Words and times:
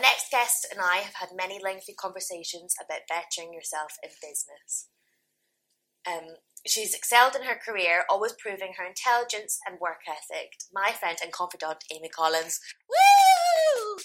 guest 0.00 0.66
and 0.70 0.80
I 0.80 0.98
have 0.98 1.14
had 1.14 1.36
many 1.36 1.60
lengthy 1.62 1.94
conversations 1.94 2.74
about 2.82 3.08
bettering 3.08 3.52
yourself 3.52 3.92
in 4.02 4.10
business. 4.20 4.88
Um, 6.06 6.36
she's 6.66 6.94
excelled 6.94 7.34
in 7.34 7.46
her 7.46 7.56
career, 7.56 8.04
always 8.10 8.34
proving 8.38 8.74
her 8.76 8.84
intelligence 8.84 9.58
and 9.66 9.80
work 9.80 10.02
ethic. 10.08 10.52
My 10.72 10.92
friend 10.92 11.18
and 11.22 11.32
confidant, 11.32 11.84
Amy 11.92 12.08
Collins. 12.08 12.60
Woo! 12.88 13.96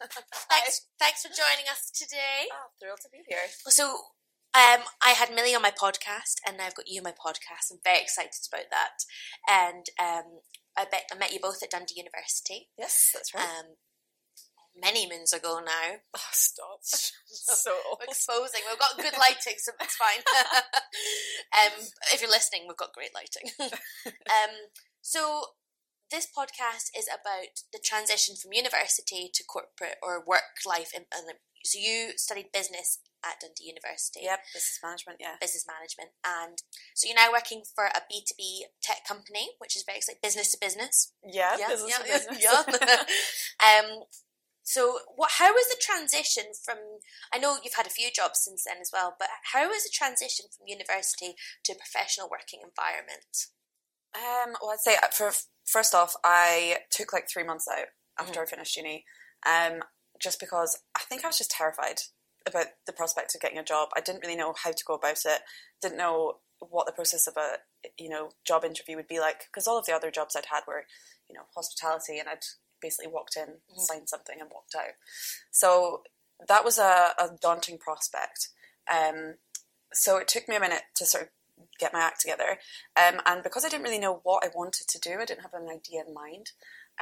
thanks, 0.50 0.86
thanks 0.98 1.22
for 1.22 1.28
joining 1.28 1.68
us 1.70 1.90
today. 1.90 2.48
Oh, 2.52 2.70
thrilled 2.80 3.00
to 3.02 3.08
be 3.10 3.22
here. 3.28 3.38
So, 3.68 4.12
um, 4.54 4.80
I 5.04 5.10
had 5.10 5.32
Millie 5.34 5.54
on 5.54 5.62
my 5.62 5.70
podcast, 5.70 6.40
and 6.46 6.56
now 6.56 6.66
I've 6.66 6.74
got 6.74 6.88
you 6.88 7.00
on 7.00 7.04
my 7.04 7.12
podcast. 7.12 7.70
I'm 7.70 7.78
very 7.84 8.00
excited 8.00 8.42
about 8.52 8.66
that. 8.70 9.04
And 9.48 9.86
um, 10.00 10.40
I 10.76 10.84
bet 10.90 11.08
I 11.12 11.18
met 11.18 11.32
you 11.32 11.38
both 11.40 11.62
at 11.62 11.70
Dundee 11.70 11.94
University. 11.96 12.68
Yes, 12.76 13.10
that's 13.14 13.34
right. 13.34 13.44
Um, 13.44 13.76
many 14.80 15.08
moons 15.08 15.32
ago 15.32 15.60
now. 15.64 15.98
oh, 16.16 16.30
stop. 16.32 16.80
so 16.82 17.72
exposing. 18.02 18.62
We've 18.68 18.78
got 18.78 18.96
good 18.96 19.18
lighting, 19.18 19.58
so 19.58 19.72
it's 19.80 19.96
fine. 19.96 20.22
um, 21.58 21.86
if 22.12 22.20
you're 22.20 22.30
listening, 22.30 22.62
we've 22.66 22.76
got 22.76 22.92
great 22.92 23.14
lighting. 23.14 23.50
um, 23.60 24.54
so 25.00 25.42
this 26.10 26.26
podcast 26.26 26.88
is 26.96 27.08
about 27.08 27.64
the 27.72 27.80
transition 27.82 28.34
from 28.34 28.52
university 28.52 29.30
to 29.32 29.44
corporate 29.44 29.96
or 30.02 30.24
work 30.26 30.64
life. 30.66 30.92
In, 30.94 31.04
so 31.64 31.78
you 31.78 32.12
studied 32.16 32.52
business 32.52 33.00
at 33.24 33.40
Dundee 33.40 33.66
University. 33.66 34.20
Yep, 34.22 34.40
business 34.54 34.78
management, 34.82 35.18
yeah. 35.20 35.34
Business 35.40 35.66
management, 35.66 36.10
and 36.24 36.58
so 36.94 37.08
you're 37.08 37.18
now 37.18 37.32
working 37.32 37.62
for 37.74 37.86
a 37.86 38.00
B 38.08 38.22
two 38.26 38.34
B 38.38 38.66
tech 38.82 39.04
company, 39.06 39.50
which 39.58 39.76
is 39.76 39.84
very 39.84 40.00
like 40.06 40.22
business 40.22 40.52
to 40.52 40.58
business. 40.60 41.12
Yeah, 41.24 41.56
Yeah, 41.58 41.68
business 41.68 41.90
yeah, 41.90 41.98
to 41.98 42.04
business. 42.04 42.38
yeah. 42.40 42.62
um, 43.66 44.06
so 44.68 45.00
what? 45.16 45.32
How 45.38 45.52
was 45.52 45.68
the 45.68 45.80
transition 45.80 46.44
from? 46.64 46.76
I 47.32 47.38
know 47.38 47.56
you've 47.62 47.74
had 47.74 47.86
a 47.86 47.90
few 47.90 48.10
jobs 48.14 48.40
since 48.44 48.64
then 48.64 48.76
as 48.80 48.90
well, 48.92 49.16
but 49.18 49.28
how 49.52 49.68
was 49.68 49.84
the 49.84 49.90
transition 49.92 50.46
from 50.54 50.68
university 50.68 51.34
to 51.64 51.72
a 51.72 51.76
professional 51.76 52.28
working 52.30 52.60
environment? 52.62 53.48
Um, 54.14 54.56
well, 54.60 54.72
I'd 54.72 54.80
say 54.80 54.96
uh, 54.96 55.08
for 55.12 55.32
first 55.64 55.94
off, 55.94 56.14
I 56.24 56.78
took 56.90 57.12
like 57.12 57.28
three 57.28 57.44
months 57.44 57.68
out 57.68 57.86
Mm-hmm. 58.18 58.30
after 58.30 58.42
I 58.42 58.46
finished 58.46 58.76
uni, 58.76 59.04
um, 59.46 59.80
just 60.20 60.40
because 60.40 60.78
I 60.96 61.02
think 61.02 61.24
I 61.24 61.28
was 61.28 61.38
just 61.38 61.52
terrified 61.52 62.00
about 62.46 62.66
the 62.86 62.92
prospect 62.92 63.34
of 63.34 63.40
getting 63.40 63.58
a 63.58 63.64
job. 63.64 63.90
I 63.96 64.00
didn't 64.00 64.22
really 64.24 64.36
know 64.36 64.54
how 64.64 64.72
to 64.72 64.84
go 64.84 64.94
about 64.94 65.24
it. 65.24 65.40
Didn't 65.80 65.98
know 65.98 66.38
what 66.58 66.86
the 66.86 66.92
process 66.92 67.28
of 67.28 67.36
a 67.36 67.58
you 67.96 68.08
know 68.08 68.30
job 68.44 68.64
interview 68.64 68.96
would 68.96 69.06
be 69.06 69.20
like 69.20 69.44
because 69.48 69.68
all 69.68 69.78
of 69.78 69.86
the 69.86 69.92
other 69.94 70.10
jobs 70.10 70.34
I'd 70.34 70.46
had 70.50 70.62
were 70.66 70.84
you 71.28 71.36
know 71.36 71.42
hospitality, 71.54 72.18
and 72.18 72.28
I'd 72.28 72.44
basically 72.80 73.10
walked 73.10 73.36
in, 73.36 73.60
Mhm. 73.70 73.80
signed 73.80 74.08
something, 74.08 74.40
and 74.40 74.50
walked 74.50 74.74
out. 74.74 74.94
So 75.50 76.04
that 76.46 76.64
was 76.64 76.78
a, 76.78 77.14
a 77.18 77.36
daunting 77.40 77.78
prospect. 77.78 78.48
Um, 78.86 79.38
so 79.92 80.16
it 80.18 80.28
took 80.28 80.48
me 80.48 80.56
a 80.56 80.60
minute 80.60 80.84
to 80.96 81.06
sort 81.06 81.24
of 81.24 81.30
get 81.78 81.92
my 81.92 82.00
act 82.00 82.20
together. 82.20 82.58
Um, 82.96 83.20
and 83.26 83.42
because 83.42 83.64
I 83.64 83.68
didn't 83.68 83.84
really 83.84 83.98
know 83.98 84.20
what 84.22 84.44
I 84.44 84.50
wanted 84.54 84.86
to 84.88 84.98
do, 84.98 85.18
I 85.20 85.24
didn't 85.24 85.42
have 85.42 85.54
an 85.54 85.68
idea 85.68 86.02
in 86.06 86.14
mind. 86.14 86.52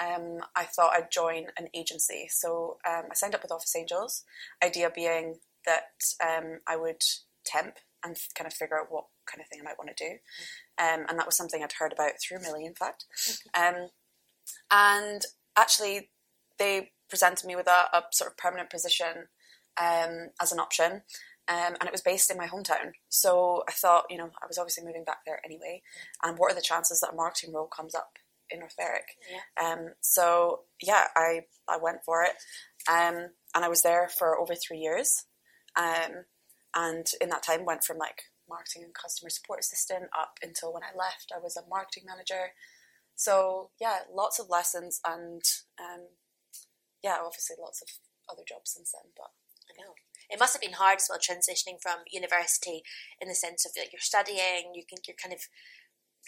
Um, 0.01 0.45
I 0.55 0.65
thought 0.65 0.93
I'd 0.95 1.11
join 1.11 1.49
an 1.57 1.69
agency. 1.75 2.29
So 2.29 2.79
um, 2.87 3.05
I 3.11 3.15
signed 3.15 3.35
up 3.35 3.43
with 3.43 3.53
Office 3.53 3.75
Angels. 3.77 4.25
Idea 4.63 4.91
being 4.91 5.41
that 5.65 5.93
um, 6.23 6.61
I 6.67 6.77
would 6.77 7.03
temp 7.45 7.77
and 8.05 8.17
kind 8.35 8.47
of 8.47 8.55
figure 8.55 8.79
out 8.79 8.91
what 8.93 9.07
kind 9.27 9.41
of 9.41 9.49
thing 9.49 9.61
I 9.61 9.65
might 9.65 9.79
want 9.79 9.95
to 9.97 10.05
do. 10.05 10.13
Um, 10.79 11.07
and 11.09 11.19
that 11.19 11.27
was 11.27 11.37
something 11.37 11.63
I'd 11.63 11.73
heard 11.73 11.93
about 11.93 12.13
through 12.21 12.41
Millie, 12.41 12.67
in 12.67 12.75
fact. 12.75 13.05
Um, 13.55 13.89
and 14.71 15.23
actually, 15.57 16.11
they 16.59 16.91
presented 17.09 17.47
me 17.47 17.57
with 17.57 17.69
a, 17.69 17.97
a 17.97 18.03
sort 18.13 18.31
of 18.31 18.37
permanent 18.37 18.71
position 18.71 19.29
um, 19.81 20.31
as 20.41 20.53
an 20.53 20.61
option. 20.61 21.03
Um, 21.49 21.77
and 21.79 21.85
it 21.85 21.93
was 21.93 22.03
based 22.03 22.31
in 22.31 22.37
my 22.37 22.49
hometown. 22.49 22.93
So 23.09 23.63
I 23.69 23.73
thought, 23.73 24.07
you 24.11 24.19
know, 24.19 24.31
I 24.43 24.47
was 24.49 24.59
obviously 24.59 24.85
moving 24.85 25.05
back 25.05 25.19
there 25.25 25.41
anyway. 25.45 25.83
And 26.23 26.39
what 26.39 26.51
are 26.51 26.57
the 26.57 26.61
chances 26.61 27.01
that 27.01 27.13
a 27.13 27.17
marketing 27.17 27.55
role 27.55 27.69
comes 27.69 27.95
up 27.95 28.19
in 28.51 28.59
North 28.59 28.75
Berwick? 28.77 29.17
Yeah. 29.31 29.73
Um, 29.73 29.95
so 30.01 30.63
yeah, 30.83 31.05
I, 31.15 31.43
I 31.69 31.79
went 31.81 31.99
for 32.05 32.25
it. 32.25 32.33
Um, 32.91 33.31
and 33.55 33.65
I 33.65 33.69
was 33.69 33.83
there 33.83 34.09
for 34.09 34.37
over 34.39 34.55
three 34.55 34.79
years. 34.79 35.25
Um, 35.77 36.25
and 36.75 37.07
in 37.21 37.29
that 37.29 37.45
time 37.45 37.65
went 37.65 37.85
from 37.85 37.99
like 37.99 38.23
marketing 38.49 38.83
and 38.83 38.95
customer 38.95 39.31
support 39.31 39.61
assistant 39.61 40.05
up 40.19 40.39
until 40.43 40.73
when 40.73 40.83
I 40.83 40.97
left, 40.97 41.33
I 41.35 41.41
was 41.41 41.57
a 41.57 41.69
marketing 41.69 42.05
manager. 42.07 42.53
So 43.17 43.71
yeah, 43.81 44.01
lots 44.13 44.39
of 44.39 44.49
lessons 44.49 45.01
and 45.07 45.43
um, 45.81 46.07
yeah, 47.03 47.17
obviously 47.25 47.57
lots 47.61 47.83
of 47.83 47.89
other 48.31 48.43
jobs 48.47 48.73
since 48.75 48.93
then. 48.93 49.11
But 49.17 49.31
I 49.69 49.83
know. 49.83 49.95
It 50.29 50.41
must 50.41 50.55
have 50.55 50.61
been 50.63 50.73
hard 50.73 50.97
as 50.99 51.07
well 51.09 51.19
transitioning 51.19 51.81
from 51.81 52.01
university 52.11 52.83
in 53.21 53.29
the 53.29 53.35
sense 53.35 53.65
of 53.65 53.73
like 53.79 53.93
you're 53.93 54.01
studying, 54.01 54.75
you 54.75 54.83
can 54.89 54.99
you're 55.07 55.17
kind 55.21 55.33
of 55.33 55.41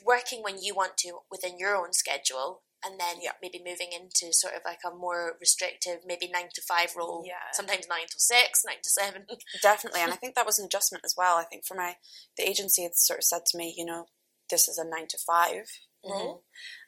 working 0.04 0.42
when 0.42 0.62
you 0.62 0.74
want 0.74 0.96
to 0.98 1.18
within 1.30 1.58
your 1.58 1.74
own 1.76 1.92
schedule, 1.92 2.62
and 2.84 3.00
then 3.00 3.16
Yeah. 3.20 3.32
maybe 3.42 3.58
moving 3.58 3.90
into 3.92 4.32
sort 4.32 4.54
of 4.54 4.62
like 4.64 4.78
a 4.86 4.94
more 4.94 5.36
restrictive, 5.40 6.02
maybe 6.06 6.28
nine 6.28 6.48
to 6.54 6.62
five 6.62 6.94
role. 6.96 7.24
Yeah. 7.26 7.50
Sometimes 7.52 7.88
nine 7.88 8.06
to 8.06 8.20
six, 8.20 8.62
nine 8.66 8.76
to 8.82 8.88
seven. 8.90 9.26
definitely, 9.60 10.00
and 10.00 10.12
I 10.12 10.16
think 10.20 10.36
that 10.36 10.46
was 10.46 10.60
an 10.60 10.66
adjustment 10.66 11.04
as 11.04 11.14
well. 11.18 11.36
I 11.36 11.44
think 11.44 11.66
for 11.66 11.74
my 11.74 11.96
the 12.36 12.48
agency 12.48 12.84
had 12.84 12.94
sort 12.94 13.18
of 13.18 13.24
said 13.24 13.42
to 13.46 13.58
me, 13.58 13.74
you 13.76 13.84
know, 13.84 14.06
this 14.48 14.68
is 14.68 14.78
a 14.78 14.84
nine 14.84 15.08
to 15.08 15.18
5 15.18 15.66
role, 16.10 16.42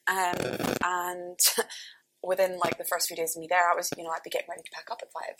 um, 0.09 0.75
and 0.85 1.39
within 2.23 2.59
like 2.59 2.79
the 2.79 2.85
first 2.85 3.09
few 3.09 3.17
days 3.17 3.37
of 3.37 3.41
me 3.41 3.47
there, 3.49 3.71
I 3.71 3.75
was, 3.75 3.91
you 3.97 4.05
know, 4.05 4.11
I'd 4.11 4.23
be 4.23 4.31
getting 4.31 4.49
ready 4.49 4.63
to 4.63 4.71
pack 4.75 4.91
up 4.91 5.01
at 5.03 5.13
five 5.13 5.37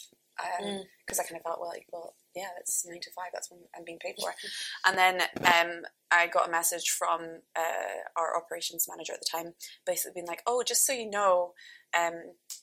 Mm. 0.63 0.83
because 1.05 1.19
I 1.19 1.25
kind 1.25 1.37
of 1.37 1.43
felt 1.43 1.61
well, 1.61 1.69
like, 1.69 1.87
well, 1.93 2.15
yeah, 2.35 2.49
that's 2.57 2.87
nine 2.87 3.01
to 3.03 3.11
five. 3.11 3.31
That's 3.33 3.51
when 3.51 3.61
I'm 3.77 3.85
being 3.85 3.99
paid 3.99 4.15
for. 4.21 4.33
and 4.87 4.97
then 4.97 5.21
um, 5.45 5.83
I 6.11 6.27
got 6.27 6.49
a 6.49 6.51
message 6.51 6.89
from 6.91 7.21
uh, 7.57 8.01
our 8.17 8.37
operations 8.37 8.87
manager 8.89 9.13
at 9.13 9.21
the 9.21 9.31
time, 9.31 9.55
basically 9.87 10.13
being 10.15 10.27
like, 10.27 10.43
oh, 10.47 10.63
just 10.67 10.87
so 10.87 10.93
you 10.93 11.11
know, 11.11 11.53
um, 11.97 12.15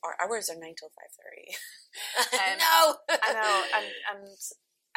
our 0.04 0.16
hours 0.24 0.50
are 0.50 0.56
nine 0.56 0.76
till 0.78 0.90
five 0.90 1.12
thirty. 1.18 1.56
Um, 2.34 2.58
no, 2.60 2.96
I 3.10 3.34
know, 3.34 3.64
and 3.76 3.86
and 4.14 4.38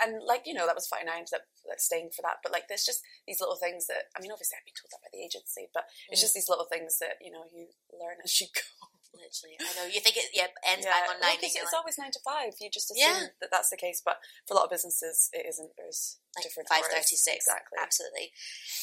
and 0.03 0.23
like 0.25 0.43
you 0.47 0.55
know 0.55 0.67
that 0.67 0.75
was 0.79 0.87
fine. 0.89 1.09
I 1.09 1.19
ended 1.21 1.35
up 1.37 1.47
like, 1.69 1.81
staying 1.81 2.11
for 2.15 2.23
that, 2.23 2.41
but 2.43 2.53
like 2.53 2.69
there's 2.69 2.85
just 2.85 3.03
these 3.27 3.41
little 3.41 3.57
things 3.57 3.87
that 3.87 4.09
I 4.17 4.21
mean, 4.21 4.33
obviously 4.33 4.57
I've 4.59 4.65
been 4.67 4.77
told 4.77 4.91
that 4.93 5.05
by 5.05 5.11
the 5.13 5.23
agency, 5.25 5.69
but 5.73 5.85
it's 6.09 6.21
Mm. 6.21 6.25
just 6.25 6.35
these 6.35 6.49
little 6.49 6.67
things 6.67 6.99
that 6.99 7.17
you 7.21 7.31
know 7.31 7.45
you 7.53 7.69
learn 7.93 8.19
as 8.25 8.41
you 8.41 8.49
go. 8.55 8.63
Literally, 9.11 9.59
I 9.59 9.71
know. 9.75 9.87
You 9.91 9.99
think 10.01 10.17
it 10.17 10.31
yeah 10.33 10.47
ends 10.63 10.87
Yeah, 10.87 10.95
bang 10.95 11.11
on 11.11 11.19
well, 11.19 11.35
nine, 11.35 11.43
and 11.43 11.51
it's 11.51 11.59
like, 11.59 11.75
always 11.75 11.99
nine 11.99 12.15
to 12.15 12.23
five. 12.23 12.55
You 12.63 12.71
just 12.71 12.91
assume 12.95 13.11
Yeah. 13.27 13.35
that 13.43 13.51
that's 13.51 13.69
the 13.69 13.77
case, 13.77 14.01
but 14.01 14.23
for 14.47 14.55
a 14.55 14.57
lot 14.57 14.71
of 14.71 14.71
businesses, 14.71 15.29
it 15.35 15.45
isn't. 15.51 15.75
There's 15.77 16.19
like 16.37 16.45
different 16.47 16.69
five 16.71 16.87
thirty 16.87 17.17
six. 17.19 17.45
exactly. 17.45 17.77
Absolutely. 17.83 18.31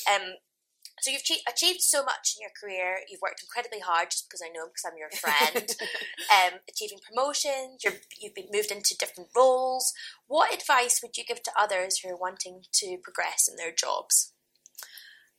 Um, 0.06 0.36
so 1.02 1.12
you've 1.12 1.22
achieved 1.48 1.82
so 1.82 2.04
much 2.04 2.36
in 2.36 2.42
your 2.42 2.52
career. 2.60 3.00
You've 3.10 3.22
worked 3.22 3.44
incredibly 3.44 3.80
hard, 3.80 4.10
just 4.12 4.28
because 4.28 4.42
I 4.44 4.50
know 4.50 4.68
because 4.68 4.84
I'm 4.86 4.98
your 4.98 5.10
friend. 5.12 5.70
um, 6.54 6.60
achieving 6.70 7.00
promotions. 7.08 7.84
You're, 7.84 7.94
you've 8.20 8.36
been 8.36 8.48
moved 8.52 8.72
into 8.72 8.96
different 8.98 9.30
roles. 9.36 9.94
What 10.28 10.54
advice 10.54 11.00
would 11.04 11.18
you 11.18 11.24
give 11.24 11.44
to 11.44 11.52
others 11.60 12.00
who 12.00 12.10
are 12.10 12.18
wanting 12.18 12.64
to 12.74 12.98
progress 13.04 13.48
in 13.48 13.56
their 13.58 13.72
jobs? 13.72 14.34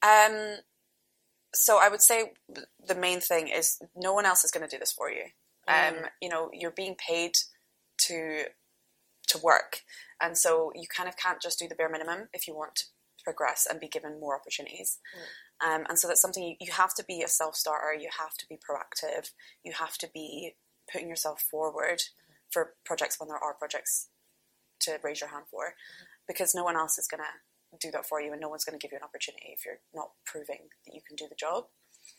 Um, 0.03 0.59
so 1.55 1.79
I 1.83 1.89
would 1.89 2.03
say 2.03 2.33
the 2.87 2.95
main 2.95 3.21
thing 3.21 3.49
is 3.49 3.81
no 3.97 4.13
one 4.13 4.27
else 4.27 4.45
is 4.45 4.51
going 4.51 4.69
to 4.69 4.75
do 4.75 4.79
this 4.79 4.93
for 4.93 5.11
you. 5.11 5.25
Um, 5.67 5.95
Mm. 5.95 6.09
you 6.23 6.29
know, 6.29 6.51
you're 6.53 6.71
being 6.71 6.95
paid 6.97 7.33
to 8.07 8.45
to 9.29 9.39
work, 9.39 9.83
and 10.23 10.39
so 10.39 10.73
you 10.75 10.87
kind 10.89 11.07
of 11.09 11.17
can't 11.19 11.43
just 11.43 11.59
do 11.59 11.69
the 11.69 11.75
bare 11.75 11.91
minimum 11.91 12.29
if 12.33 12.49
you 12.49 12.55
want 12.55 12.75
to 12.77 12.85
progress 13.25 13.67
and 13.69 13.79
be 13.79 13.89
given 13.89 14.19
more 14.19 14.35
opportunities. 14.35 14.99
Um, 15.65 15.85
and 15.89 15.99
so 15.99 16.07
that's 16.07 16.23
something 16.23 16.43
you, 16.43 16.57
you 16.61 16.73
have 16.73 16.95
to 16.95 17.05
be 17.05 17.23
a 17.23 17.29
self 17.29 17.57
starter. 17.57 17.95
You 17.95 18.09
have 18.19 18.37
to 18.39 18.47
be 18.49 18.57
proactive. 18.57 19.31
You 19.65 19.73
have 19.73 19.99
to 19.99 20.09
be 20.13 20.55
putting 20.91 21.09
yourself 21.09 21.41
forward 21.41 22.03
for 22.51 22.75
projects 22.85 23.19
when 23.19 23.29
there 23.29 23.43
are 23.43 23.55
projects 23.55 24.09
to 24.81 24.99
raise 25.03 25.21
your 25.21 25.31
hand 25.31 25.45
for, 25.51 25.75
because 26.27 26.55
no 26.55 26.65
one 26.65 26.77
else 26.77 26.99
is 26.99 27.09
going 27.09 27.23
to 27.23 27.79
do 27.79 27.91
that 27.91 28.07
for 28.07 28.21
you, 28.21 28.33
and 28.33 28.41
no 28.41 28.49
one's 28.49 28.65
going 28.65 28.79
to 28.79 28.83
give 28.83 28.93
you 28.93 28.99
an 28.99 29.05
opportunity 29.05 29.49
if 29.53 29.67
you're 29.67 29.81
not 29.95 30.11
proving 30.25 30.69
that 30.87 30.95
you 30.95 31.01
can 31.07 31.17
do 31.17 31.27
the 31.29 31.35
job. 31.35 31.65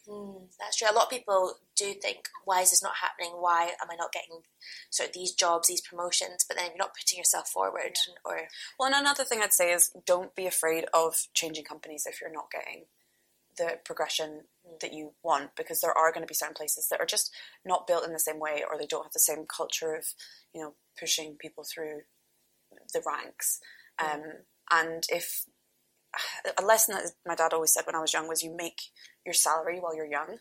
Mm, 0.07 0.47
that's 0.59 0.77
true. 0.77 0.87
A 0.89 0.93
lot 0.93 1.05
of 1.05 1.09
people 1.09 1.53
do 1.75 1.93
think, 1.93 2.27
why 2.45 2.61
is 2.61 2.69
this 2.69 2.83
not 2.83 2.97
happening? 3.01 3.31
Why 3.39 3.71
am 3.81 3.89
I 3.91 3.95
not 3.95 4.11
getting 4.11 4.41
sort 4.89 5.09
of 5.09 5.15
these 5.15 5.33
jobs, 5.33 5.67
these 5.67 5.81
promotions? 5.81 6.45
But 6.47 6.57
then 6.57 6.67
you're 6.67 6.77
not 6.77 6.95
putting 6.95 7.17
yourself 7.17 7.49
forward, 7.49 7.97
or 8.25 8.47
Well, 8.77 8.87
and 8.87 8.95
another 8.95 9.23
thing 9.23 9.41
I'd 9.41 9.53
say 9.53 9.71
is 9.71 9.91
don't 10.05 10.35
be 10.35 10.45
afraid 10.45 10.85
of 10.93 11.27
changing 11.33 11.65
companies 11.65 12.05
if 12.05 12.21
you're 12.21 12.31
not 12.31 12.51
getting 12.51 12.85
the 13.59 13.77
progression 13.85 14.45
that 14.81 14.93
you 14.93 15.11
want, 15.23 15.51
because 15.55 15.81
there 15.81 15.95
are 15.95 16.11
going 16.11 16.23
to 16.23 16.27
be 16.27 16.33
certain 16.33 16.55
places 16.55 16.87
that 16.89 16.99
are 16.99 17.05
just 17.05 17.31
not 17.63 17.85
built 17.85 18.05
in 18.05 18.13
the 18.13 18.19
same 18.19 18.39
way, 18.39 18.63
or 18.67 18.77
they 18.77 18.87
don't 18.87 19.03
have 19.03 19.13
the 19.13 19.19
same 19.19 19.45
culture 19.45 19.93
of, 19.93 20.05
you 20.53 20.61
know, 20.61 20.73
pushing 20.99 21.35
people 21.39 21.63
through 21.63 22.01
the 22.93 23.01
ranks. 23.05 23.59
Um, 23.99 24.23
and 24.71 25.03
if 25.09 25.45
a 26.57 26.63
lesson 26.65 26.95
that 26.95 27.11
my 27.27 27.35
dad 27.35 27.53
always 27.53 27.73
said 27.73 27.85
when 27.85 27.95
I 27.95 28.01
was 28.01 28.13
young 28.13 28.27
was 28.27 28.41
you 28.43 28.55
make 28.55 28.79
your 29.25 29.33
salary 29.33 29.79
while 29.79 29.95
you're 29.95 30.05
young, 30.09 30.37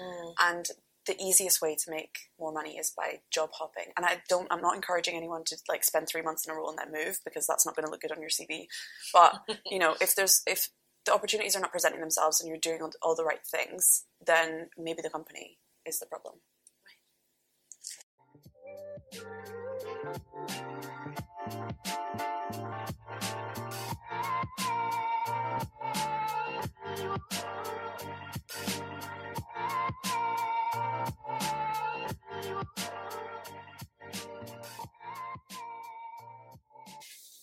Mm. 0.00 0.34
and 0.40 0.66
the 1.06 1.16
easiest 1.22 1.62
way 1.62 1.76
to 1.76 1.90
make 1.90 2.16
more 2.36 2.50
money 2.50 2.78
is 2.78 2.90
by 2.96 3.20
job 3.30 3.50
hopping. 3.52 3.92
And 3.96 4.04
I 4.04 4.22
don't, 4.28 4.48
I'm 4.50 4.60
not 4.60 4.74
encouraging 4.74 5.14
anyone 5.16 5.44
to 5.46 5.56
like 5.68 5.84
spend 5.84 6.08
three 6.08 6.22
months 6.22 6.44
in 6.46 6.52
a 6.52 6.56
role 6.56 6.68
and 6.70 6.78
then 6.78 6.90
move 6.90 7.20
because 7.24 7.46
that's 7.46 7.64
not 7.64 7.76
going 7.76 7.84
to 7.86 7.90
look 7.92 8.00
good 8.00 8.10
on 8.10 8.20
your 8.20 8.30
CV. 8.30 8.66
But 9.12 9.42
you 9.66 9.78
know, 9.78 9.94
if 10.00 10.16
there's 10.16 10.42
if 10.46 10.70
the 11.04 11.12
opportunities 11.12 11.54
are 11.54 11.60
not 11.60 11.72
presenting 11.72 12.00
themselves 12.00 12.40
and 12.40 12.48
you're 12.48 12.58
doing 12.58 12.80
all, 12.82 12.90
all 13.02 13.14
the 13.14 13.24
right 13.24 13.44
things, 13.44 14.04
then 14.24 14.68
maybe 14.78 15.02
the 15.02 15.10
company 15.10 15.58
is 15.86 15.98
the 15.98 16.06
problem. 16.06 16.36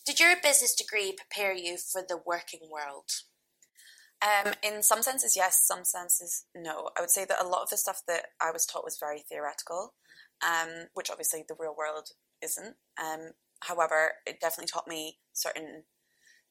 Did 0.03 0.19
your 0.19 0.35
business 0.41 0.73
degree 0.75 1.15
prepare 1.15 1.53
you 1.53 1.77
for 1.77 2.01
the 2.07 2.19
working 2.25 2.61
world? 2.71 3.05
Um, 4.21 4.53
in 4.63 4.83
some 4.83 5.01
senses, 5.01 5.35
yes. 5.35 5.63
Some 5.65 5.83
senses, 5.83 6.45
no. 6.55 6.89
I 6.97 7.01
would 7.01 7.09
say 7.09 7.25
that 7.25 7.41
a 7.41 7.47
lot 7.47 7.63
of 7.63 7.69
the 7.69 7.77
stuff 7.77 8.01
that 8.07 8.27
I 8.39 8.51
was 8.51 8.65
taught 8.65 8.83
was 8.83 8.97
very 8.99 9.23
theoretical, 9.27 9.93
um, 10.45 10.87
which 10.93 11.09
obviously 11.09 11.43
the 11.47 11.55
real 11.59 11.75
world 11.75 12.09
isn't. 12.41 12.75
Um, 13.01 13.31
however, 13.61 14.13
it 14.25 14.39
definitely 14.39 14.69
taught 14.71 14.87
me 14.87 15.17
certain 15.33 15.83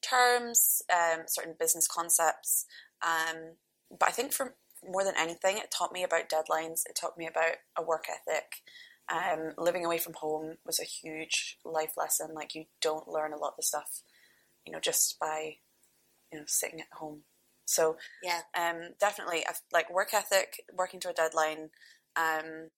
terms, 0.01 0.81
um, 0.91 1.23
certain 1.27 1.55
business 1.57 1.87
concepts. 1.87 2.65
Um, 3.01 3.55
but 3.89 4.09
I 4.09 4.11
think 4.11 4.33
for 4.33 4.55
more 4.83 5.03
than 5.03 5.15
anything, 5.17 5.57
it 5.57 5.71
taught 5.71 5.93
me 5.93 6.03
about 6.03 6.29
deadlines. 6.29 6.81
It 6.89 6.97
taught 6.99 7.17
me 7.17 7.27
about 7.27 7.57
a 7.77 7.83
work 7.83 8.05
ethic. 8.09 8.61
Um, 9.09 9.53
living 9.57 9.85
away 9.85 9.97
from 9.97 10.13
home 10.13 10.57
was 10.65 10.79
a 10.79 10.85
huge 10.85 11.57
life 11.65 11.93
lesson. 11.97 12.33
Like 12.33 12.55
you 12.55 12.65
don't 12.81 13.07
learn 13.07 13.33
a 13.33 13.37
lot 13.37 13.49
of 13.49 13.57
the 13.57 13.63
stuff, 13.63 14.01
you 14.65 14.71
know, 14.71 14.79
just 14.79 15.19
by 15.19 15.57
you 16.31 16.39
know 16.39 16.45
sitting 16.47 16.79
at 16.79 16.87
home. 16.93 17.23
So 17.71 17.97
Yeah. 18.21 18.41
um, 18.55 18.93
definitely 18.99 19.45
like 19.71 19.89
work 19.89 20.13
ethic, 20.13 20.63
working 20.73 20.99
to 21.01 21.09
a 21.09 21.13
deadline, 21.13 21.71
um, 22.15 22.69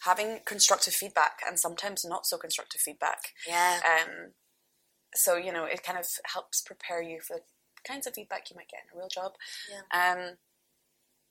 having 0.00 0.40
constructive 0.44 0.94
feedback, 0.94 1.40
and 1.46 1.58
sometimes 1.58 2.04
not 2.04 2.26
so 2.26 2.36
constructive 2.38 2.80
feedback. 2.80 3.32
Yeah. 3.46 3.80
Um, 3.84 4.34
so 5.14 5.36
you 5.36 5.52
know, 5.52 5.64
it 5.64 5.82
kind 5.82 5.98
of 5.98 6.06
helps 6.24 6.60
prepare 6.60 7.02
you 7.02 7.20
for 7.20 7.36
the 7.36 7.42
kinds 7.86 8.06
of 8.06 8.14
feedback 8.14 8.50
you 8.50 8.56
might 8.56 8.68
get 8.68 8.80
in 8.84 8.96
a 8.96 8.98
real 8.98 9.08
job. 9.08 9.32
Yeah. 9.70 10.12
Um, 10.12 10.36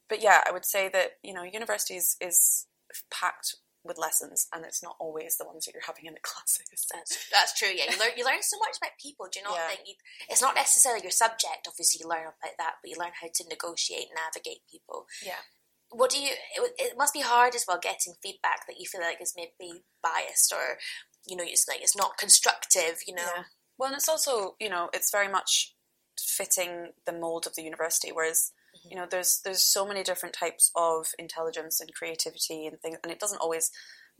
but 0.07 0.21
yeah, 0.21 0.43
I 0.47 0.51
would 0.51 0.65
say 0.65 0.89
that 0.89 1.17
you 1.23 1.33
know, 1.33 1.43
university 1.43 1.95
is, 1.95 2.15
is 2.21 2.67
packed 3.11 3.55
with 3.85 3.97
lessons, 3.97 4.47
and 4.53 4.65
it's 4.65 4.81
not 4.83 4.95
always 4.99 5.37
the 5.37 5.45
ones 5.45 5.65
that 5.65 5.73
you're 5.73 5.85
having 5.85 6.05
in 6.05 6.13
the 6.13 6.19
classes. 6.25 6.65
That's 6.91 7.29
that's 7.29 7.53
true. 7.57 7.69
Yeah, 7.69 7.91
you 7.93 7.99
learn 7.99 8.17
you 8.17 8.25
learn 8.25 8.41
so 8.41 8.57
much 8.59 8.77
about 8.81 8.97
people. 9.01 9.27
Do 9.31 9.39
you 9.39 9.45
not 9.45 9.53
Yeah. 9.55 9.67
think 9.69 9.87
you, 9.87 9.93
it's 10.29 10.41
not 10.41 10.55
necessarily 10.55 11.01
your 11.03 11.11
subject? 11.11 11.67
Obviously, 11.67 12.01
you 12.03 12.09
learn 12.09 12.25
about 12.27 12.57
that, 12.57 12.75
but 12.81 12.89
you 12.89 12.97
learn 12.97 13.13
how 13.21 13.27
to 13.33 13.43
negotiate, 13.47 14.07
navigate 14.13 14.61
people. 14.69 15.05
Yeah. 15.23 15.45
What 15.89 16.09
do 16.09 16.19
you? 16.19 16.31
It, 16.55 16.73
it 16.77 16.97
must 16.97 17.13
be 17.13 17.21
hard 17.21 17.55
as 17.55 17.65
well 17.67 17.79
getting 17.81 18.13
feedback 18.21 18.65
that 18.67 18.79
you 18.79 18.87
feel 18.87 19.01
like 19.01 19.21
is 19.21 19.33
maybe 19.37 19.83
biased 20.01 20.51
or 20.51 20.77
you 21.25 21.35
know 21.37 21.45
it's 21.45 21.67
like 21.67 21.81
it's 21.81 21.95
not 21.95 22.17
constructive. 22.17 22.99
You 23.07 23.15
know. 23.15 23.29
Yeah. 23.35 23.43
Well, 23.77 23.87
and 23.89 23.97
it's 23.97 24.09
also 24.09 24.55
you 24.59 24.69
know 24.69 24.89
it's 24.93 25.11
very 25.11 25.27
much 25.31 25.75
fitting 26.19 26.91
the 27.05 27.13
mold 27.13 27.45
of 27.47 27.55
the 27.55 27.63
university, 27.63 28.11
whereas. 28.11 28.51
You 28.89 28.95
know 28.95 29.07
there's 29.09 29.41
there's 29.43 29.63
so 29.63 29.85
many 29.87 30.03
different 30.03 30.35
types 30.35 30.71
of 30.75 31.07
intelligence 31.19 31.79
and 31.81 31.93
creativity 31.93 32.65
and 32.67 32.79
things, 32.79 32.97
and 33.03 33.11
it 33.11 33.19
doesn't 33.19 33.41
always 33.41 33.71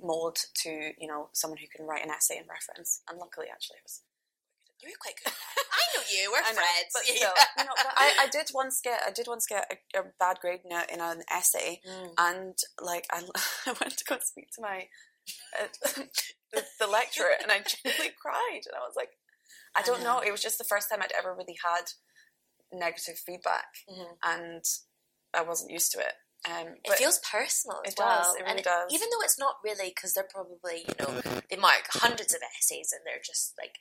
mold 0.02 0.38
to 0.64 0.70
you 0.98 1.08
know 1.08 1.30
someone 1.34 1.58
who 1.60 1.68
can 1.76 1.86
write 1.86 2.04
an 2.04 2.12
essay 2.12 2.38
and 2.38 2.48
reference. 2.50 3.02
And 3.10 3.20
luckily, 3.20 3.48
actually, 3.52 3.78
I 3.78 3.84
was 3.86 4.02
You're 4.84 4.92
quite 5.02 5.16
good. 5.24 5.34
I 5.34 5.84
know 5.98 6.04
you. 6.12 6.32
We're 6.32 6.40
I 6.46 6.52
know, 6.52 6.56
friends. 6.58 6.92
but 6.94 7.04
Yeah. 7.08 7.16
still, 7.16 7.34
you 7.60 7.64
know, 7.66 7.74
but 7.78 7.94
I, 7.96 8.14
I 8.22 8.28
did 8.28 8.50
once 8.54 8.82
get 8.82 9.02
I 9.08 9.12
did 9.12 9.28
once 9.28 9.46
get 9.48 9.66
a, 9.96 10.00
a 10.00 10.04
bad 10.20 10.40
grade 10.42 10.62
in, 10.66 10.72
a, 10.72 10.84
in 10.94 11.00
an 11.02 11.24
essay, 11.32 11.82
Mm. 11.88 12.12
and 12.18 12.58
like 12.82 13.06
I, 13.12 13.24
I 13.68 13.74
went 13.80 13.98
to 13.98 14.06
go 14.06 14.18
speak 14.22 14.50
to 14.56 14.62
my 14.62 14.88
uh, 15.60 15.68
the, 16.54 16.64
the 16.80 16.88
lecturer, 16.88 17.32
and 17.42 17.52
I 17.52 17.62
genuinely 17.66 18.14
cried, 18.22 18.62
and 18.66 18.76
I 18.76 18.86
was 18.86 18.96
like, 18.96 19.12
I 19.76 19.82
don't 19.82 20.04
know. 20.04 20.20
It 20.20 20.32
was 20.32 20.42
just 20.42 20.58
the 20.58 20.64
first 20.64 20.90
time 20.90 21.02
I'd 21.02 21.12
ever 21.18 21.34
really 21.34 21.58
had 21.64 21.86
negative 22.72 23.18
feedback, 23.20 23.68
Mhm. 23.90 24.18
and 24.24 24.64
I 25.34 25.42
wasn't 25.42 25.72
used 25.72 25.92
to 25.94 26.00
it. 26.00 26.14
Um, 26.46 26.78
It 26.84 26.94
feels 26.98 27.20
personal 27.20 27.82
as 27.86 27.94
it 27.94 27.98
does, 27.98 28.26
well. 28.28 28.36
it 28.36 28.40
and 28.42 28.48
really 28.52 28.62
does. 28.62 28.92
Even 28.94 29.10
though 29.10 29.22
it's 29.22 29.40
not 29.40 29.58
really, 29.64 29.90
because 29.90 30.14
they're 30.14 30.24
probably, 30.30 30.86
you 30.88 30.94
know, 31.00 31.22
they 31.50 31.56
mark 31.58 31.88
hundreds 31.90 32.34
of 32.36 32.42
essays 32.44 32.92
and 32.92 33.02
they're 33.06 33.20
just 33.24 33.58
like, 33.58 33.78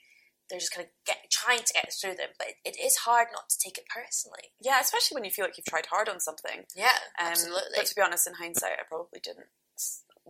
they're 0.49 0.59
just 0.59 0.71
kind 0.73 0.87
of 0.87 0.91
get, 1.05 1.29
trying 1.31 1.59
to 1.63 1.73
get 1.73 1.91
through 1.93 2.15
them. 2.15 2.29
But 2.39 2.49
it, 2.49 2.57
it 2.65 2.79
is 2.79 2.97
hard 2.97 3.27
not 3.31 3.49
to 3.49 3.57
take 3.59 3.77
it 3.77 3.85
personally. 3.87 4.53
yeah, 4.59 4.79
especially 4.79 5.15
when 5.15 5.23
you 5.25 5.31
feel 5.31 5.45
like 5.45 5.57
you've 5.57 5.65
tried 5.65 5.87
hard 5.87 6.09
on 6.09 6.19
something. 6.19 6.65
Yeah, 6.75 6.97
Um, 7.19 7.27
absolutely. 7.27 7.77
But 7.77 7.85
to 7.87 7.95
be 7.95 8.01
honest, 8.01 8.25
in 8.27 8.33
hindsight, 8.35 8.79
I 8.79 8.83
probably 8.87 9.19
didn't 9.19 9.49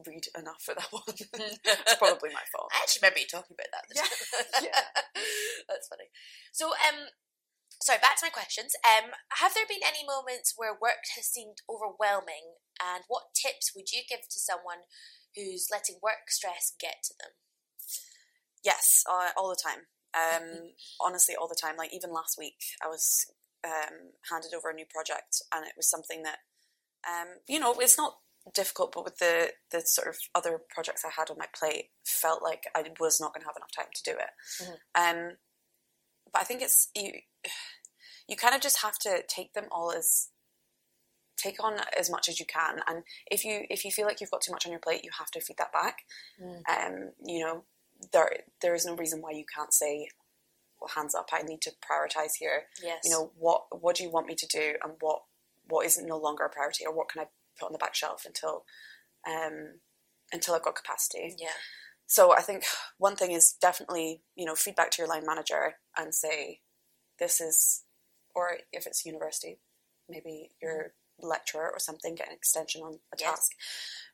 read 0.06 0.26
enough 0.38 0.62
for 0.62 0.74
that 0.76 0.88
one. 0.92 1.04
it's 1.64 1.96
probably 1.96 2.34
my 2.34 2.44
fault. 2.52 2.70
I 2.74 2.82
actually 2.84 3.00
remember 3.02 3.20
you 3.20 3.28
talking 3.28 3.56
about 3.56 3.72
that. 3.72 3.86
Yeah, 3.96 4.70
yeah. 5.16 5.22
That's 5.70 5.88
funny. 5.88 6.10
So, 6.52 6.68
um, 6.72 7.08
sorry, 7.82 8.00
back 8.00 8.18
to 8.20 8.26
my 8.26 8.30
questions. 8.30 8.76
Um, 8.84 9.12
have 9.40 9.54
there 9.54 9.68
been 9.68 9.86
any 9.86 10.06
moments 10.06 10.54
where 10.56 10.74
work 10.74 11.04
has 11.16 11.26
seemed 11.26 11.64
overwhelming, 11.70 12.60
and 12.80 13.04
what 13.08 13.36
tips 13.36 13.72
would 13.76 13.92
you 13.92 14.02
give 14.08 14.28
to 14.30 14.40
someone 14.40 14.88
who's 15.36 15.68
letting 15.72 16.00
work 16.02 16.30
stress 16.30 16.74
get 16.80 17.04
to 17.06 17.14
them? 17.20 17.34
Yes, 18.64 19.04
uh, 19.10 19.30
all 19.38 19.50
the 19.50 19.62
time. 19.62 19.86
Um, 20.16 20.72
honestly, 21.02 21.36
all 21.36 21.48
the 21.48 21.60
time. 21.60 21.76
Like 21.78 21.94
even 21.94 22.12
last 22.12 22.38
week, 22.38 22.58
I 22.84 22.88
was 22.88 23.26
um, 23.66 24.16
handed 24.32 24.54
over 24.56 24.70
a 24.70 24.74
new 24.74 24.86
project, 24.90 25.42
and 25.54 25.66
it 25.66 25.74
was 25.78 25.90
something 25.90 26.24
that, 26.24 26.40
um, 27.08 27.40
you 27.48 27.60
know, 27.60 27.76
it's 27.80 27.98
not 27.98 28.18
difficult, 28.54 28.94
but 28.94 29.04
with 29.04 29.18
the 29.18 29.52
the 29.72 29.82
sort 29.82 30.08
of 30.08 30.16
other 30.34 30.60
projects 30.70 31.04
I 31.04 31.10
had 31.16 31.30
on 31.30 31.38
my 31.38 31.48
plate, 31.54 31.90
felt 32.06 32.42
like 32.42 32.64
I 32.76 32.84
was 33.00 33.20
not 33.20 33.34
going 33.34 33.42
to 33.42 33.48
have 33.48 33.58
enough 33.58 33.76
time 33.76 33.92
to 33.94 34.04
do 34.04 34.18
it. 34.18 34.32
Um, 34.96 35.38
but 36.36 36.42
I 36.42 36.46
think 36.46 36.62
it's 36.62 36.90
you. 36.94 37.14
You 38.28 38.36
kind 38.36 38.54
of 38.54 38.62
just 38.62 38.82
have 38.82 38.98
to 39.00 39.24
take 39.28 39.54
them 39.54 39.66
all 39.72 39.92
as 39.92 40.30
take 41.38 41.64
on 41.64 41.76
as 41.98 42.10
much 42.10 42.28
as 42.28 42.40
you 42.40 42.46
can, 42.46 42.80
and 42.88 43.04
if 43.32 43.46
you 43.46 43.66
if 43.70 43.86
you 43.86 43.92
feel 43.92 44.06
like 44.06 44.20
you've 44.20 44.32
got 44.32 44.42
too 44.42 44.52
much 44.52 44.66
on 44.66 44.72
your 44.72 44.82
plate, 44.82 45.04
you 45.04 45.12
have 45.18 45.32
to 45.32 45.40
feed 45.40 45.58
that 45.58 45.72
back. 45.72 46.00
Mm. 46.42 46.62
Um, 46.68 47.12
you 47.24 47.46
know, 47.46 47.64
there 48.12 48.30
there 48.62 48.76
is 48.76 48.86
no 48.86 48.96
reason 48.96 49.22
why 49.22 49.32
you 49.32 49.46
can't 49.56 49.74
say, 49.74 50.10
"Well, 50.82 50.90
hands 50.94 51.16
up, 51.16 51.30
I 51.32 51.44
need 51.44 51.62
to 51.62 51.72
prioritize 51.72 52.34
here." 52.40 52.64
Yes. 52.84 53.02
You 53.06 53.12
know, 53.12 53.32
what 53.38 53.82
what 53.82 53.96
do 53.96 54.04
you 54.04 54.10
want 54.10 54.28
me 54.28 54.36
to 54.36 54.48
do, 54.48 54.74
and 54.84 54.94
what 55.00 55.22
what 55.70 55.86
is 55.86 56.02
no 56.02 56.18
longer 56.18 56.44
a 56.44 56.50
priority, 56.50 56.86
or 56.86 56.94
what 56.94 57.08
can 57.10 57.22
I 57.22 57.28
put 57.58 57.68
on 57.68 57.72
the 57.72 57.78
back 57.78 57.96
shelf 57.96 58.24
until 58.26 58.66
um, 59.26 59.80
until 60.34 60.56
I've 60.56 60.64
got 60.64 60.76
capacity. 60.76 61.36
Yeah. 61.40 61.48
So 62.08 62.34
I 62.34 62.42
think 62.42 62.64
one 62.98 63.16
thing 63.16 63.32
is 63.32 63.56
definitely 63.60 64.22
you 64.36 64.46
know 64.46 64.56
feedback 64.56 64.92
to 64.92 65.02
your 65.02 65.10
line 65.10 65.26
manager 65.26 65.76
and 65.98 66.14
say, 66.14 66.62
"This 67.20 67.42
is," 67.42 67.84
or 68.34 68.58
if 68.72 68.86
it's 68.86 69.06
university, 69.06 69.60
maybe 70.10 70.52
your 70.62 70.94
mm-hmm. 71.20 71.28
lecturer 71.28 71.70
or 71.72 71.80
something, 71.80 72.16
get 72.16 72.28
an 72.28 72.34
extension 72.34 72.82
on 72.82 73.00
a 73.14 73.18
Yes. 73.20 73.30
task. 73.30 73.52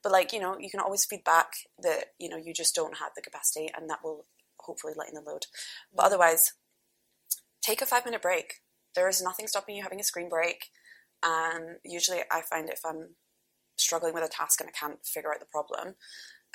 But 0.03 0.11
like 0.11 0.33
you 0.33 0.39
know, 0.39 0.57
you 0.59 0.69
can 0.69 0.79
always 0.79 1.05
feedback 1.05 1.51
that 1.79 2.13
you 2.19 2.29
know 2.29 2.37
you 2.37 2.53
just 2.53 2.75
don't 2.75 2.97
have 2.97 3.11
the 3.15 3.21
capacity, 3.21 3.69
and 3.75 3.89
that 3.89 4.03
will 4.03 4.25
hopefully 4.59 4.93
lighten 4.95 5.15
the 5.15 5.21
load. 5.21 5.47
But 5.91 6.03
mm-hmm. 6.03 6.05
otherwise, 6.07 6.53
take 7.61 7.81
a 7.81 7.85
five 7.85 8.05
minute 8.05 8.21
break. 8.21 8.61
There 8.95 9.07
is 9.09 9.21
nothing 9.21 9.47
stopping 9.47 9.75
you 9.75 9.83
having 9.83 9.99
a 9.99 10.03
screen 10.03 10.29
break. 10.29 10.69
And 11.23 11.77
usually, 11.83 12.21
I 12.31 12.41
find 12.41 12.69
if 12.69 12.81
I'm 12.85 13.15
struggling 13.77 14.13
with 14.13 14.23
a 14.23 14.27
task 14.27 14.59
and 14.59 14.69
I 14.69 14.71
can't 14.71 15.05
figure 15.05 15.33
out 15.33 15.39
the 15.39 15.45
problem, 15.45 15.95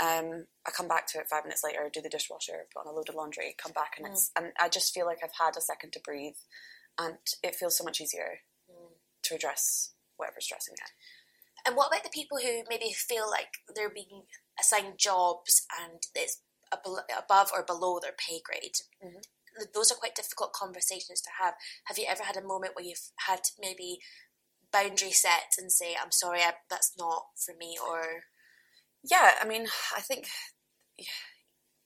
um, 0.01 0.47
I 0.67 0.71
come 0.71 0.89
back 0.89 1.07
to 1.09 1.19
it 1.19 1.29
five 1.29 1.45
minutes 1.45 1.63
later, 1.65 1.89
do 1.93 2.01
the 2.03 2.09
dishwasher, 2.09 2.67
put 2.75 2.81
on 2.87 2.93
a 2.93 2.95
load 2.97 3.09
of 3.09 3.15
laundry, 3.15 3.55
come 3.57 3.73
back, 3.73 3.95
and 3.99 4.07
it's 4.07 4.31
and 4.37 4.53
I 4.61 4.69
just 4.69 4.93
feel 4.93 5.07
like 5.07 5.19
I've 5.23 5.39
had 5.39 5.57
a 5.57 5.61
second 5.61 5.93
to 5.93 6.01
breathe, 6.01 6.37
and 6.99 7.17
it 7.43 7.55
feels 7.55 7.77
so 7.77 7.85
much 7.85 8.01
easier 8.01 8.41
to 9.23 9.35
address 9.35 9.93
whatever's 10.17 10.45
stressing 10.45 10.73
me. 10.75 10.83
out. 10.83 10.91
And 11.67 11.77
what 11.77 11.89
about 11.89 12.05
the 12.05 12.11
people 12.11 12.39
who 12.39 12.63
maybe 12.69 12.93
feel 12.93 13.29
like 13.29 13.49
they're 13.75 13.91
being 13.91 14.25
assigned 14.61 14.99
jobs 14.99 15.67
and 15.81 16.01
it's 16.15 16.41
ab- 16.73 16.87
above 17.19 17.51
or 17.53 17.65
below 17.65 17.99
their 17.99 18.13
pay 18.17 18.41
grade? 18.41 18.77
Mhm. 19.03 19.25
Those 19.73 19.91
are 19.91 19.97
quite 19.97 20.15
difficult 20.15 20.53
conversations 20.53 21.21
to 21.23 21.31
have. 21.41 21.55
Have 21.87 21.99
you 21.99 22.07
ever 22.07 22.23
had 22.25 22.37
a 22.37 22.43
moment 22.43 22.77
where 22.77 22.85
you've 22.85 23.11
had 23.27 23.41
maybe 23.59 24.01
boundary 24.71 25.13
set 25.13 25.55
and 25.59 25.73
say, 25.73 25.97
"I'm 25.97 26.13
sorry, 26.13 26.43
I, 26.43 26.55
that's 26.69 26.97
not 26.97 27.31
for 27.39 27.55
me," 27.55 27.79
or 27.79 28.27
Yeah, 29.11 29.33
I 29.41 29.47
mean, 29.47 29.67
I 29.97 30.01
think 30.01 30.27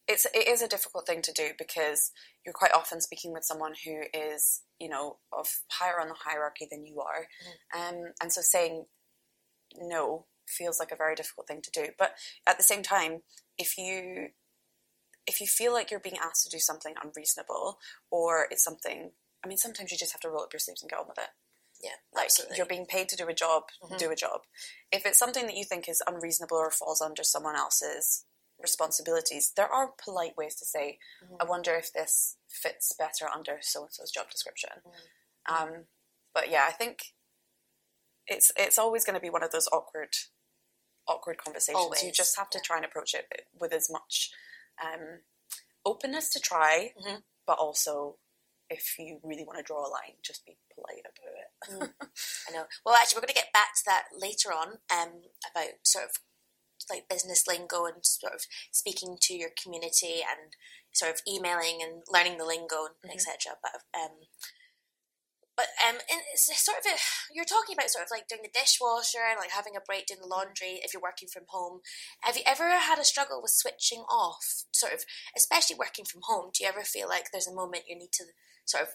it's 0.08 0.26
it 0.34 0.48
is 0.48 0.62
a 0.62 0.68
difficult 0.68 1.06
thing 1.06 1.22
to 1.22 1.32
do 1.32 1.50
because 1.58 2.12
you're 2.44 2.54
quite 2.54 2.72
often 2.74 3.00
speaking 3.00 3.32
with 3.32 3.44
someone 3.44 3.72
who 3.84 4.02
is 4.14 4.62
you 4.78 4.88
know 4.88 5.18
of 5.32 5.48
higher 5.70 6.00
on 6.00 6.08
the 6.08 6.14
hierarchy 6.24 6.66
than 6.70 6.86
you 6.86 7.00
are, 7.00 7.26
um, 7.78 8.12
and 8.22 8.32
so 8.32 8.40
saying 8.40 8.86
no 9.76 10.26
feels 10.48 10.80
like 10.80 10.90
a 10.92 10.96
very 10.96 11.14
difficult 11.14 11.46
thing 11.46 11.60
to 11.62 11.70
do. 11.70 11.88
But 11.98 12.14
at 12.46 12.56
the 12.56 12.64
same 12.64 12.82
time, 12.82 13.22
if 13.58 13.76
you 13.78 14.28
if 15.26 15.40
you 15.40 15.46
feel 15.46 15.72
like 15.72 15.90
you're 15.90 16.00
being 16.00 16.18
asked 16.22 16.44
to 16.44 16.50
do 16.50 16.58
something 16.58 16.94
unreasonable 17.02 17.78
or 18.10 18.46
it's 18.50 18.64
something 18.64 19.12
I 19.44 19.48
mean 19.48 19.58
sometimes 19.58 19.92
you 19.92 19.98
just 19.98 20.12
have 20.12 20.20
to 20.22 20.30
roll 20.30 20.42
up 20.42 20.52
your 20.52 20.60
sleeves 20.60 20.82
and 20.82 20.90
get 20.90 20.98
on 20.98 21.06
with 21.08 21.18
it. 21.18 21.30
Yeah, 21.82 21.96
Like 22.12 22.26
absolutely. 22.26 22.56
you're 22.58 22.66
being 22.66 22.84
paid 22.86 23.08
to 23.08 23.16
do 23.16 23.26
a 23.28 23.32
job, 23.34 23.70
Mhm. 23.82 23.98
do 23.98 24.10
a 24.10 24.16
job. 24.16 24.46
If 24.92 25.06
it's 25.06 25.18
something 25.18 25.46
that 25.46 25.56
you 25.56 25.64
think 25.64 25.88
is 25.88 26.02
unreasonable 26.06 26.58
or 26.58 26.70
falls 26.70 27.00
under 27.00 27.24
someone 27.24 27.56
else's 27.56 28.26
responsibilities, 28.58 29.52
there 29.52 29.72
are 29.72 29.88
polite 29.92 30.36
ways 30.36 30.54
to 30.56 30.66
say, 30.66 30.98
Mhm. 31.22 31.36
I 31.40 31.44
wonder 31.44 31.74
if 31.76 31.90
this 31.92 32.36
fits 32.48 32.92
better 32.92 33.26
under 33.28 33.62
so 33.62 33.84
and 33.84 33.92
so's 33.94 34.10
job 34.10 34.30
description. 34.30 34.82
Mhm. 34.84 35.08
Um, 35.46 35.88
but 36.34 36.50
yeah, 36.50 36.66
I 36.66 36.72
think 36.72 37.14
it's 38.26 38.52
it's 38.56 38.78
always 38.78 39.04
going 39.04 39.14
to 39.14 39.20
be 39.20 39.30
one 39.30 39.42
of 39.42 39.50
those 39.50 39.68
awkward 39.68 40.14
awkward 41.06 41.38
conversations. 41.38 42.02
you 42.02 42.12
just 42.12 42.36
have 42.36 42.50
to 42.50 42.58
yeah. 42.58 42.62
try 42.62 42.76
and 42.76 42.84
approach 42.84 43.14
it 43.14 43.48
with 43.54 43.72
as 43.72 43.88
much 43.90 44.30
um, 44.82 45.24
openness 45.84 46.28
to 46.30 46.38
try, 46.40 46.92
Mhm. 46.98 47.24
but 47.46 47.58
also 47.58 48.18
if 48.68 48.98
you 48.98 49.18
really 49.24 49.44
want 49.44 49.56
to 49.58 49.62
draw 49.64 49.84
a 49.84 49.88
line, 49.88 50.16
just 50.22 50.44
be 50.44 50.56
polite 50.74 51.00
about 51.00 51.34
it. 51.36 51.39
I 51.70 52.52
know. 52.52 52.64
Well, 52.84 52.94
actually, 52.94 53.16
we're 53.16 53.26
going 53.26 53.34
to 53.36 53.42
get 53.42 53.52
back 53.52 53.74
to 53.76 53.82
that 53.86 54.04
later 54.16 54.50
on 54.52 54.78
um, 54.90 55.22
about 55.50 55.80
sort 55.84 56.04
of 56.04 56.10
like 56.88 57.08
business 57.08 57.46
lingo 57.46 57.84
and 57.84 58.04
sort 58.04 58.32
of 58.34 58.40
speaking 58.72 59.16
to 59.20 59.34
your 59.34 59.50
community 59.62 60.22
and 60.24 60.56
sort 60.92 61.12
of 61.12 61.20
emailing 61.28 61.78
and 61.82 62.02
learning 62.10 62.38
the 62.38 62.44
lingo 62.44 62.88
Mhm. 63.04 63.12
etc. 63.14 63.56
But 63.62 63.82
um, 63.94 64.26
but 65.56 65.68
um, 65.86 65.96
and 66.10 66.22
it's 66.32 66.48
sort 66.64 66.78
of 66.78 66.86
a, 66.86 66.96
you're 67.34 67.44
talking 67.44 67.76
about 67.76 67.90
sort 67.90 68.04
of 68.04 68.10
like 68.10 68.26
doing 68.28 68.40
the 68.42 68.48
dishwasher 68.58 69.20
and 69.28 69.38
like 69.38 69.50
having 69.50 69.76
a 69.76 69.80
break 69.84 70.06
doing 70.06 70.20
the 70.22 70.26
laundry 70.26 70.80
if 70.82 70.94
you're 70.94 71.02
working 71.02 71.28
from 71.28 71.44
home. 71.48 71.80
Have 72.22 72.36
you 72.36 72.42
ever 72.46 72.70
had 72.78 72.98
a 72.98 73.04
struggle 73.04 73.42
with 73.42 73.52
switching 73.52 74.00
off? 74.08 74.64
Sort 74.72 74.94
of, 74.94 75.04
especially 75.36 75.76
working 75.76 76.06
from 76.06 76.22
home. 76.24 76.50
Do 76.54 76.64
you 76.64 76.68
ever 76.70 76.80
feel 76.82 77.08
like 77.08 77.30
there's 77.30 77.46
a 77.48 77.54
moment 77.54 77.84
you 77.88 77.96
need 77.98 78.12
to 78.12 78.24
sort 78.64 78.84
of 78.84 78.88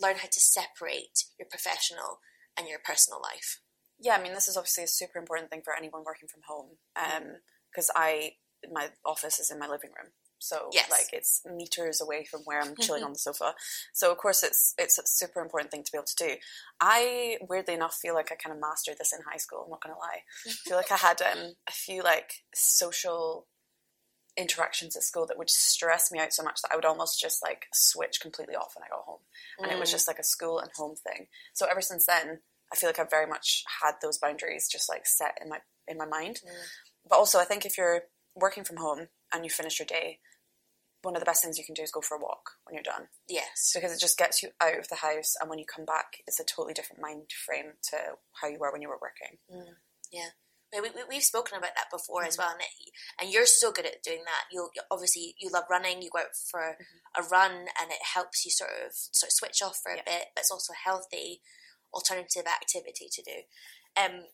learn 0.00 0.16
how 0.16 0.28
to 0.30 0.40
separate 0.40 1.24
your 1.38 1.48
professional 1.50 2.20
and 2.56 2.68
your 2.68 2.78
personal 2.84 3.20
life? 3.22 3.60
Yeah, 3.98 4.16
I 4.16 4.22
mean, 4.22 4.32
this 4.32 4.48
is 4.48 4.56
obviously 4.56 4.84
a 4.84 4.88
super 4.88 5.18
important 5.18 5.50
thing 5.50 5.62
for 5.62 5.74
anyone 5.76 6.04
working 6.04 6.28
from 6.28 6.42
home. 6.46 6.78
Um, 6.96 7.04
mm-hmm. 7.04 7.32
Because 7.70 7.90
I, 7.94 8.32
my 8.72 8.88
office 9.04 9.38
is 9.38 9.50
in 9.50 9.58
my 9.60 9.68
living 9.68 9.90
room, 9.96 10.10
so 10.40 10.70
Yes. 10.72 10.90
like 10.90 11.12
it's 11.12 11.42
meters 11.44 12.00
away 12.00 12.24
from 12.24 12.40
where 12.40 12.60
I'm 12.60 12.74
chilling 12.76 13.02
on 13.02 13.08
mm-hmm. 13.08 13.12
the 13.12 13.18
sofa. 13.18 13.54
So 13.92 14.10
of 14.10 14.18
course, 14.18 14.42
it's 14.42 14.74
it's 14.76 14.98
a 14.98 15.02
super 15.06 15.40
important 15.40 15.70
thing 15.70 15.84
to 15.84 15.92
be 15.92 15.98
able 15.98 16.06
to 16.06 16.28
do. 16.28 16.36
I 16.80 17.38
weirdly 17.48 17.74
enough 17.74 17.94
feel 17.94 18.14
like 18.14 18.32
I 18.32 18.34
kind 18.34 18.54
of 18.54 18.60
mastered 18.60 18.96
this 18.98 19.12
in 19.12 19.20
high 19.30 19.36
school. 19.36 19.62
I'm 19.64 19.70
not 19.70 19.82
gonna 19.82 19.98
lie. 19.98 20.22
I 20.46 20.50
feel 20.64 20.76
like 20.76 20.90
I 20.90 20.96
had 20.96 21.22
um, 21.22 21.54
a 21.68 21.72
few 21.72 22.02
like 22.02 22.32
social 22.54 23.46
interactions 24.40 24.96
at 24.96 25.02
school 25.02 25.26
that 25.26 25.38
would 25.38 25.50
stress 25.50 26.10
me 26.10 26.18
out 26.18 26.32
so 26.32 26.42
much 26.42 26.62
that 26.62 26.70
I 26.72 26.76
would 26.76 26.84
almost 26.84 27.20
just 27.20 27.42
like 27.42 27.66
switch 27.72 28.20
completely 28.20 28.54
off 28.56 28.74
when 28.74 28.84
I 28.84 28.88
got 28.88 29.04
home 29.04 29.20
and 29.58 29.70
it 29.70 29.78
was 29.78 29.88
Mm. 29.90 29.92
just 29.92 30.08
like 30.08 30.18
a 30.18 30.24
school 30.24 30.58
and 30.58 30.70
home 30.76 30.96
thing. 30.96 31.28
So 31.54 31.66
ever 31.70 31.80
since 31.80 32.06
then, 32.06 32.40
I 32.72 32.76
feel 32.76 32.88
like 32.88 32.98
I've 32.98 33.10
very 33.10 33.26
much 33.26 33.64
had 33.82 33.94
those 34.00 34.18
boundaries 34.18 34.68
just 34.70 34.88
like 34.88 35.06
set 35.06 35.38
in 35.42 35.48
my 35.48 35.58
in 35.86 35.98
my 35.98 36.06
mind. 36.06 36.40
Mm. 36.46 36.50
But 37.08 37.16
also, 37.16 37.38
I 37.38 37.44
think 37.44 37.64
if 37.66 37.76
you're 37.76 38.02
working 38.34 38.64
from 38.64 38.76
home 38.76 39.08
and 39.32 39.44
you 39.44 39.50
finish 39.50 39.78
your 39.78 39.86
day, 39.86 40.20
one 41.02 41.16
of 41.16 41.20
the 41.20 41.26
best 41.26 41.42
things 41.42 41.58
you 41.58 41.64
can 41.64 41.74
do 41.74 41.82
is 41.82 41.90
go 41.90 42.00
for 42.00 42.16
a 42.16 42.20
walk 42.20 42.52
when 42.64 42.74
you're 42.74 42.82
done 42.82 43.08
yes. 43.26 43.72
because 43.74 43.90
it 43.92 43.98
just 44.00 44.18
gets 44.18 44.42
you 44.42 44.50
out 44.60 44.78
of 44.78 44.88
the 44.88 44.96
house, 44.96 45.34
and 45.40 45.48
when 45.48 45.58
you 45.58 45.64
come 45.64 45.84
back, 45.86 46.18
it's 46.26 46.38
a 46.38 46.44
totally 46.44 46.74
different 46.74 47.00
mind 47.02 47.30
frame 47.46 47.72
to 47.90 47.96
how 48.40 48.48
you 48.48 48.58
were 48.58 48.70
when 48.70 48.82
you 48.82 48.88
were 48.88 49.00
working. 49.00 49.38
We, 50.72 50.80
we, 50.80 50.88
we've 51.08 51.22
spoken 51.22 51.58
about 51.58 51.74
that 51.76 51.90
before 51.90 52.24
as 52.24 52.36
Mm-hmm. 52.36 52.42
well, 52.42 52.52
and, 52.52 52.60
it, 52.62 52.92
and 53.20 53.32
you're 53.32 53.46
so 53.46 53.72
good 53.72 53.86
at 53.86 54.02
doing 54.02 54.22
that. 54.24 54.44
You'll 54.52 54.70
obviously 54.90 55.34
you 55.38 55.50
love 55.50 55.64
running. 55.70 56.02
You 56.02 56.10
go 56.12 56.20
out 56.20 56.36
for 56.50 56.60
Mm-hmm. 56.78 57.22
a 57.24 57.28
run, 57.28 57.52
and 57.80 57.90
it 57.90 58.14
helps 58.14 58.44
you 58.44 58.50
sort 58.50 58.70
of 58.70 58.92
sort 58.94 59.28
of 59.28 59.34
switch 59.34 59.62
off 59.62 59.80
for 59.82 59.92
a 59.92 59.96
Yeah. 59.96 60.02
bit, 60.06 60.24
but 60.34 60.42
it's 60.42 60.50
also 60.50 60.72
a 60.72 60.84
healthy 60.88 61.40
alternative 61.92 62.46
activity 62.46 63.08
to 63.10 63.22
do. 63.22 63.38
Um, 64.00 64.26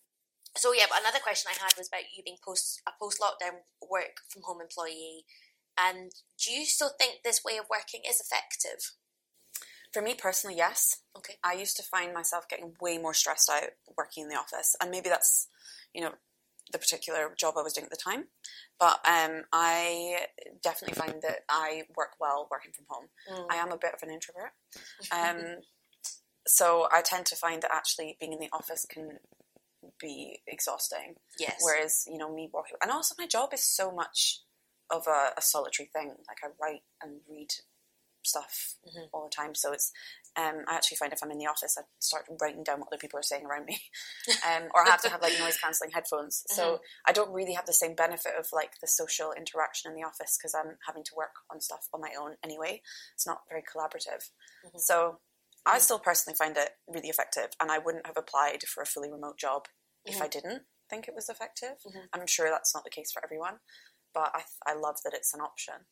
so 0.57 0.73
yeah, 0.73 0.87
but 0.89 1.01
another 1.01 1.21
question 1.23 1.51
I 1.53 1.63
had 1.63 1.73
was 1.77 1.89
about 1.89 2.13
you 2.15 2.23
being 2.23 2.37
post 2.45 2.81
a 2.87 2.93
post 3.01 3.21
lockdown 3.21 3.65
work 3.81 4.21
from 4.29 4.43
home 4.43 4.61
employee, 4.61 5.25
and 5.79 6.13
do 6.43 6.53
you 6.53 6.65
still 6.65 6.91
think 6.99 7.23
this 7.25 7.43
way 7.45 7.57
of 7.57 7.67
working 7.71 8.03
is 8.09 8.21
effective? 8.21 8.93
For 9.93 10.03
me 10.03 10.15
personally, 10.15 10.57
yes. 10.57 10.97
Okay. 11.17 11.35
I 11.43 11.55
used 11.55 11.77
to 11.79 11.83
find 11.83 12.13
myself 12.13 12.49
getting 12.49 12.75
way 12.81 12.99
more 12.99 13.15
stressed 13.15 13.49
out 13.49 13.71
working 13.97 14.25
in 14.25 14.29
the 14.29 14.37
office, 14.37 14.77
and 14.81 14.91
maybe 14.91 15.09
that's, 15.09 15.49
you 15.97 16.03
know, 16.03 16.13
the 16.73 16.79
particular 16.79 17.33
job 17.39 17.55
I 17.57 17.63
was 17.63 17.73
doing 17.73 17.87
at 17.87 17.91
the 17.91 17.97
time. 17.97 18.25
But 18.79 19.01
um, 19.09 19.43
I 19.53 20.27
definitely 20.63 20.97
find 21.01 21.23
that 21.23 21.41
I 21.49 21.85
work 21.97 22.11
well 22.21 22.49
working 22.51 22.73
from 22.73 22.85
home. 22.89 23.07
Mm. 23.33 23.47
I 23.51 23.57
am 23.57 23.73
a 23.73 23.79
bit 23.79 23.95
of 23.95 24.03
an 24.03 24.11
introvert, 24.13 24.53
um, 25.13 25.63
so 26.47 26.87
I 26.93 27.03
tend 27.03 27.27
to 27.27 27.37
find 27.37 27.63
that 27.63 27.73
actually 27.73 28.17
being 28.21 28.33
in 28.33 28.39
the 28.39 28.51
office 28.53 28.85
can 28.89 29.19
be 30.01 30.41
exhausting. 30.47 31.15
yes. 31.39 31.61
Whereas, 31.63 32.05
you 32.07 32.19
know, 32.19 32.33
me 32.35 32.51
working, 32.53 32.77
and 32.83 32.91
also 32.93 33.15
my 33.19 33.27
job 33.27 33.55
is 33.55 33.65
so 33.65 33.91
much 33.91 34.43
of 34.91 35.07
a, 35.07 35.31
a 35.37 35.41
solitary 35.43 35.89
thing. 35.93 36.09
Like 36.29 36.39
I 36.45 36.49
write 36.61 36.83
and 37.03 37.21
read 37.29 37.49
stuff 38.23 38.75
Mhm. 38.87 39.09
all 39.13 39.25
the 39.25 39.35
time, 39.35 39.55
so 39.55 39.73
it's. 39.73 39.93
Um, 40.37 40.65
I 40.69 40.75
actually 40.75 40.99
find 40.99 41.13
if 41.13 41.23
I'm 41.23 41.31
in 41.31 41.39
the 41.39 41.47
office, 41.47 41.77
I 41.79 41.83
start 41.99 42.27
writing 42.41 42.63
down 42.63 42.81
what 42.81 42.89
other 42.89 42.99
people 42.99 43.19
are 43.19 43.23
saying 43.23 43.47
around 43.47 43.65
me, 43.65 43.81
um, 44.47 44.69
or 44.75 44.83
I 44.87 44.91
have 44.91 45.01
to 45.03 45.09
have 45.09 45.23
like 45.23 45.39
noise 45.41 45.57
cancelling 45.57 45.93
headphones. 45.93 46.45
So 46.49 46.81
I 47.07 47.13
don't 47.13 47.33
really 47.33 47.55
have 47.55 47.65
the 47.67 47.73
same 47.73 47.95
benefit 47.95 48.33
of 48.39 48.47
like 48.53 48.73
the 48.81 48.87
social 48.87 49.33
interaction 49.33 49.91
in 49.91 49.97
the 49.97 50.07
office 50.07 50.37
because 50.37 50.55
I'm 50.55 50.77
having 50.87 51.05
to 51.05 51.15
work 51.17 51.33
on 51.51 51.61
stuff 51.61 51.89
on 51.95 52.01
my 52.03 52.13
own 52.21 52.37
anyway. 52.45 52.83
It's 53.15 53.27
not 53.27 53.43
very 53.49 53.63
collaborative. 53.63 54.31
Mhm. 54.65 54.79
So 54.81 55.21
I 55.65 55.79
Mhm. 55.79 55.83
still 55.83 55.99
personally 55.99 56.37
find 56.37 56.57
it 56.57 56.77
really 56.87 57.09
effective, 57.09 57.51
and 57.59 57.73
I 57.73 57.79
wouldn't 57.79 58.07
have 58.07 58.17
applied 58.19 58.63
for 58.69 58.83
a 58.83 58.87
fully 58.87 59.11
remote 59.11 59.39
job 59.39 59.69
if 60.05 60.17
Mhm. 60.19 60.23
I 60.23 60.29
didn't 60.29 60.67
think 60.91 61.09
it 61.09 61.15
was 61.15 61.29
effective. 61.29 61.79
Mhm. 61.83 62.09
I'm 62.13 62.27
sure 62.27 62.51
that's 62.51 62.75
not 62.75 62.85
the 62.85 62.91
case 62.91 63.11
for 63.11 63.25
everyone, 63.25 63.61
but 64.13 64.37
I, 64.37 64.45
I 64.67 64.75
love 64.75 65.03
that 65.03 65.15
it's 65.15 65.33
an 65.35 65.41
option. 65.41 65.87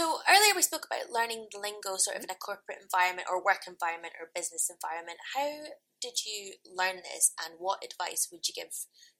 So 0.00 0.16
earlier 0.26 0.56
we 0.56 0.62
spoke 0.62 0.86
about 0.88 1.12
learning 1.12 1.48
the 1.52 1.60
lingo 1.60 2.00
sort 2.00 2.16
of 2.16 2.24
in 2.24 2.30
a 2.30 2.34
corporate 2.34 2.80
environment 2.80 3.28
or 3.30 3.44
work 3.44 3.68
environment 3.68 4.16
or 4.16 4.32
business 4.34 4.72
environment. 4.72 5.18
How 5.36 5.76
did 6.00 6.24
you 6.24 6.56
learn 6.64 7.04
this 7.04 7.36
and 7.36 7.60
what 7.60 7.84
advice 7.84 8.26
would 8.32 8.48
you 8.48 8.56
give 8.56 8.72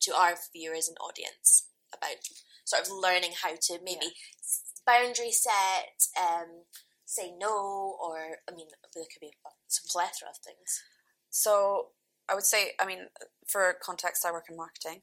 to 0.08 0.16
our 0.16 0.40
viewers 0.56 0.88
and 0.88 0.96
audience 0.96 1.68
about 1.92 2.24
sort 2.64 2.80
of 2.80 2.96
learning 2.96 3.36
how 3.42 3.60
to 3.60 3.76
maybe 3.84 4.16
boundary 4.86 5.32
set, 5.32 6.00
um, 6.16 6.64
say 7.04 7.28
no, 7.38 8.00
or 8.00 8.40
I 8.48 8.56
mean 8.56 8.72
there 8.94 9.04
could 9.04 9.20
be 9.20 9.36
some 9.68 9.84
plethora 9.92 10.32
of 10.32 10.40
things. 10.40 10.80
So 11.28 11.92
I 12.26 12.34
would 12.34 12.48
say, 12.48 12.72
I 12.80 12.86
mean, 12.86 13.12
for 13.46 13.76
context, 13.84 14.24
I 14.24 14.32
work 14.32 14.46
in 14.48 14.56
marketing, 14.56 15.02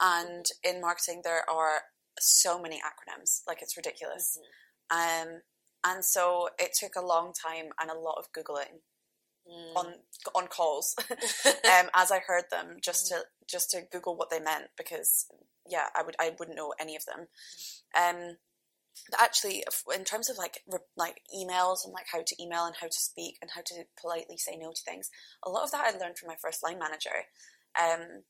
and 0.00 0.46
in 0.64 0.80
marketing 0.80 1.20
there 1.22 1.48
are 1.48 1.82
so 2.18 2.60
many 2.60 2.82
acronyms, 2.82 3.42
like 3.46 3.62
it's 3.62 3.76
ridiculous. 3.76 4.36
Um, 4.92 5.40
and 5.84 6.04
so 6.04 6.48
it 6.58 6.72
took 6.78 6.94
a 6.96 7.04
long 7.04 7.32
time 7.32 7.70
and 7.80 7.90
a 7.90 7.98
lot 7.98 8.18
of 8.18 8.32
googling 8.32 8.80
Mm. 9.44 9.76
on 9.76 9.94
on 10.36 10.46
calls 10.46 10.94
um, 11.10 11.90
as 11.94 12.12
I 12.12 12.20
heard 12.20 12.44
them, 12.52 12.76
just 12.80 13.08
to 13.08 13.24
just 13.50 13.72
to 13.72 13.82
Google 13.90 14.16
what 14.16 14.30
they 14.30 14.38
meant 14.38 14.66
because 14.76 15.26
yeah, 15.68 15.86
I 15.96 16.02
would 16.02 16.14
I 16.20 16.32
wouldn't 16.38 16.56
know 16.56 16.72
any 16.78 16.94
of 16.94 17.04
them. 17.06 17.26
Um, 17.98 18.36
but 19.10 19.20
actually, 19.20 19.64
in 19.94 20.04
terms 20.04 20.30
of 20.30 20.38
like 20.38 20.62
re- 20.70 20.78
like 20.96 21.22
emails 21.34 21.84
and 21.84 21.92
like 21.92 22.06
how 22.12 22.22
to 22.24 22.42
email 22.42 22.66
and 22.66 22.76
how 22.80 22.86
to 22.86 22.92
speak 22.92 23.38
and 23.42 23.50
how 23.52 23.62
to 23.62 23.84
politely 24.00 24.36
say 24.36 24.56
no 24.56 24.70
to 24.70 24.82
things, 24.84 25.10
a 25.44 25.50
lot 25.50 25.64
of 25.64 25.72
that 25.72 25.92
I 25.92 25.98
learned 25.98 26.18
from 26.18 26.28
my 26.28 26.36
first 26.40 26.62
line 26.62 26.78
manager. 26.78 27.26
Um, 27.80 28.22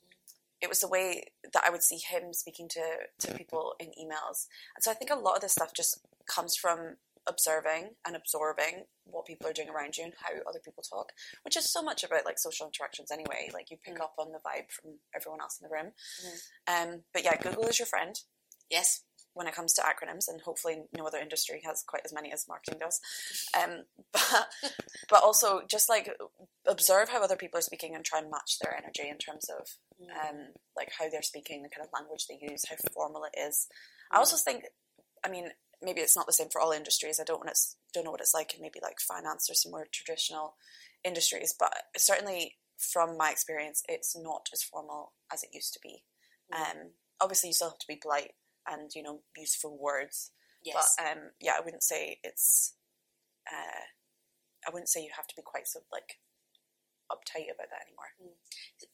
it 0.62 0.68
was 0.68 0.80
the 0.80 0.88
way 0.88 1.24
that 1.52 1.64
I 1.66 1.70
would 1.70 1.82
see 1.82 1.98
him 1.98 2.32
speaking 2.32 2.68
to 2.70 2.82
to 3.20 3.34
people 3.34 3.74
in 3.80 3.88
emails, 3.88 4.46
and 4.74 4.82
so 4.82 4.90
I 4.90 4.94
think 4.94 5.10
a 5.10 5.16
lot 5.16 5.34
of 5.36 5.42
this 5.42 5.52
stuff 5.52 5.72
just 5.74 5.98
comes 6.26 6.56
from 6.56 6.96
observing 7.28 7.90
and 8.04 8.16
absorbing 8.16 8.84
what 9.04 9.26
people 9.26 9.46
are 9.46 9.52
doing 9.52 9.68
around 9.68 9.96
you 9.96 10.02
and 10.02 10.12
how 10.18 10.32
other 10.48 10.58
people 10.58 10.82
talk 10.82 11.12
which 11.44 11.56
is 11.56 11.70
so 11.70 11.80
much 11.80 12.02
about 12.02 12.24
like 12.24 12.36
social 12.36 12.66
interactions 12.66 13.12
anyway. 13.12 13.48
Like 13.54 13.70
you 13.70 13.76
pick 13.76 13.94
Mm. 13.94 14.00
up 14.02 14.14
on 14.18 14.32
the 14.32 14.38
vibe 14.40 14.72
from 14.72 14.98
everyone 15.14 15.40
else 15.40 15.60
in 15.60 15.68
the 15.68 15.72
room. 15.72 15.92
Mhm. 16.24 16.40
Um, 16.66 17.04
but 17.12 17.22
yeah, 17.22 17.36
Google 17.36 17.68
is 17.68 17.78
your 17.78 17.86
friend. 17.86 18.18
Yes. 18.68 19.04
When 19.34 19.46
it 19.46 19.54
comes 19.54 19.72
to 19.74 19.82
acronyms, 19.82 20.28
and 20.28 20.40
hopefully 20.42 20.82
no 20.96 21.06
other 21.06 21.18
industry 21.18 21.62
has 21.64 21.84
quite 21.86 22.02
as 22.04 22.12
many 22.12 22.32
as 22.32 22.46
marketing 22.48 22.78
does. 22.80 23.00
Um, 23.60 23.84
but 24.12 24.48
but 25.08 25.22
also 25.22 25.62
just 25.70 25.88
like 25.88 26.10
observe 26.66 27.08
how 27.08 27.22
other 27.22 27.36
people 27.36 27.58
are 27.58 27.62
speaking 27.62 27.94
and 27.94 28.04
try 28.04 28.18
and 28.18 28.30
match 28.30 28.58
their 28.60 28.76
energy 28.76 29.08
in 29.08 29.18
terms 29.18 29.48
of 29.48 29.68
Mm. 30.02 30.30
um, 30.30 30.36
like 30.76 30.90
how 30.98 31.08
they're 31.08 31.22
speaking, 31.22 31.62
the 31.62 31.68
kind 31.68 31.86
of 31.86 31.92
language 31.92 32.26
they 32.26 32.38
use, 32.40 32.64
how 32.68 32.76
formal 32.92 33.24
it 33.24 33.38
is. 33.38 33.68
I 34.10 34.18
also 34.18 34.36
think, 34.36 34.64
I 35.24 35.28
mean, 35.28 35.50
maybe 35.80 36.00
it's 36.00 36.16
not 36.16 36.26
the 36.26 36.32
same 36.32 36.48
for 36.48 36.60
all 36.60 36.72
industries. 36.72 37.20
I 37.20 37.24
don't 37.24 37.38
want 37.38 37.50
it's 37.50 37.76
don't 37.92 38.04
know 38.04 38.10
what 38.10 38.20
it's 38.20 38.34
like 38.34 38.54
in 38.54 38.60
maybe 38.60 38.80
like 38.82 39.00
finance 39.00 39.50
or 39.50 39.54
some 39.54 39.72
more 39.72 39.86
traditional 39.92 40.56
industries, 41.04 41.54
but 41.58 41.72
certainly 41.96 42.56
from 42.78 43.16
my 43.16 43.30
experience, 43.30 43.82
it's 43.88 44.16
not 44.16 44.48
as 44.52 44.62
formal 44.62 45.12
as 45.32 45.42
it 45.42 45.50
used 45.52 45.72
to 45.74 45.80
be. 45.82 46.04
Mm. 46.52 46.60
Um, 46.60 46.76
obviously, 47.20 47.50
you 47.50 47.54
still 47.54 47.70
have 47.70 47.78
to 47.78 47.86
be 47.88 47.96
polite 47.96 48.32
and 48.68 48.90
you 48.94 49.02
know 49.02 49.20
useful 49.36 49.78
words, 49.80 50.32
yes. 50.64 50.94
but 50.96 51.10
um, 51.10 51.18
yeah, 51.40 51.52
I 51.58 51.64
wouldn't 51.64 51.82
say 51.82 52.18
it's. 52.22 52.74
Uh, 53.50 53.86
I 54.66 54.70
wouldn't 54.72 54.88
say 54.88 55.02
you 55.02 55.10
have 55.16 55.26
to 55.26 55.34
be 55.36 55.42
quite 55.42 55.66
so 55.66 55.80
like 55.92 56.20
uptight 57.10 57.52
about 57.52 57.68
that 57.68 57.84
anymore. 57.84 58.14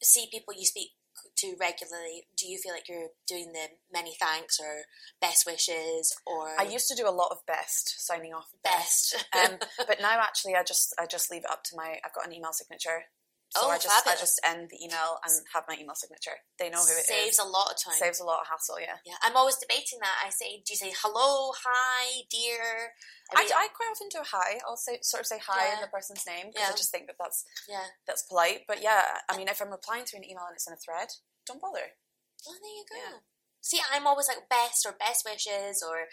see 0.02 0.28
people 0.30 0.54
you 0.54 0.64
speak 0.64 0.90
to 1.36 1.54
regularly, 1.60 2.26
do 2.36 2.46
you 2.46 2.58
feel 2.58 2.72
like 2.72 2.88
you're 2.88 3.10
doing 3.26 3.52
the 3.52 3.66
many 3.92 4.14
thanks 4.20 4.58
or 4.60 4.84
best 5.20 5.44
wishes 5.46 6.14
or 6.26 6.58
I 6.58 6.64
used 6.64 6.88
to 6.88 6.96
do 6.96 7.08
a 7.08 7.14
lot 7.14 7.28
of 7.30 7.46
best 7.46 8.04
signing 8.06 8.32
off 8.32 8.48
best? 8.62 9.24
um, 9.36 9.58
but 9.86 10.00
now 10.00 10.20
actually 10.20 10.54
I 10.54 10.62
just 10.62 10.94
I 10.98 11.06
just 11.06 11.30
leave 11.30 11.44
it 11.44 11.50
up 11.50 11.64
to 11.64 11.76
my 11.76 11.96
I've 12.04 12.14
got 12.14 12.26
an 12.26 12.32
email 12.32 12.52
signature. 12.52 13.04
So 13.50 13.64
Oh, 13.64 13.70
I 13.72 13.80
just 13.80 13.88
I 13.88 14.04
fabulous. 14.04 14.20
just 14.20 14.40
end 14.44 14.68
the 14.68 14.76
email 14.84 15.16
and 15.24 15.32
have 15.56 15.64
my 15.64 15.76
email 15.80 15.96
signature. 15.96 16.36
They 16.60 16.68
know 16.68 16.84
who 16.84 16.92
it 16.92 17.08
is. 17.08 17.08
saves 17.08 17.38
a 17.40 17.48
lot 17.48 17.72
of 17.72 17.80
time. 17.80 17.96
Saves 17.96 18.20
a 18.20 18.24
lot 18.28 18.44
of 18.44 18.46
hassle, 18.52 18.76
yeah. 18.76 19.00
Yeah, 19.08 19.16
I'm 19.24 19.36
always 19.40 19.56
debating 19.56 20.00
that. 20.04 20.20
I 20.20 20.28
say, 20.28 20.60
do 20.60 20.68
you 20.68 20.76
say 20.76 20.92
hello, 21.00 21.56
hi, 21.56 22.28
dear? 22.28 22.92
I, 23.32 23.44
mean, 23.44 23.52
I 23.56 23.68
quite 23.72 23.88
often 23.88 24.08
do 24.12 24.20
a 24.20 24.28
hi. 24.28 24.60
I'll 24.68 24.76
say 24.76 24.98
sort 25.00 25.22
of 25.24 25.26
say 25.32 25.40
hi 25.40 25.72
in 25.72 25.80
the 25.80 25.88
person's 25.88 26.24
name 26.28 26.52
because 26.52 26.60
Yeah. 26.68 26.72
I 26.72 26.76
just 26.76 26.92
think 26.92 27.08
that 27.08 27.16
that's 27.18 27.44
yeah. 27.68 27.88
that's 28.06 28.22
polite. 28.28 28.68
But 28.68 28.82
yeah, 28.82 29.24
I 29.28 29.36
mean, 29.36 29.48
if 29.48 29.60
I'm 29.64 29.72
replying 29.72 30.04
to 30.12 30.16
an 30.20 30.24
email 30.28 30.44
and 30.44 30.52
it's 30.56 30.68
in 30.68 30.76
a 30.76 30.80
thread, 30.80 31.08
don't 31.48 31.60
bother. 31.60 31.96
Oh, 32.44 32.52
there 32.52 32.76
you 32.76 32.84
go. 32.84 32.96
Yeah. 33.00 33.18
See, 33.64 33.80
I'm 33.92 34.06
always 34.06 34.28
like 34.28 34.48
best 34.48 34.84
or 34.84 34.92
best 34.92 35.24
wishes 35.24 35.80
or 35.80 36.08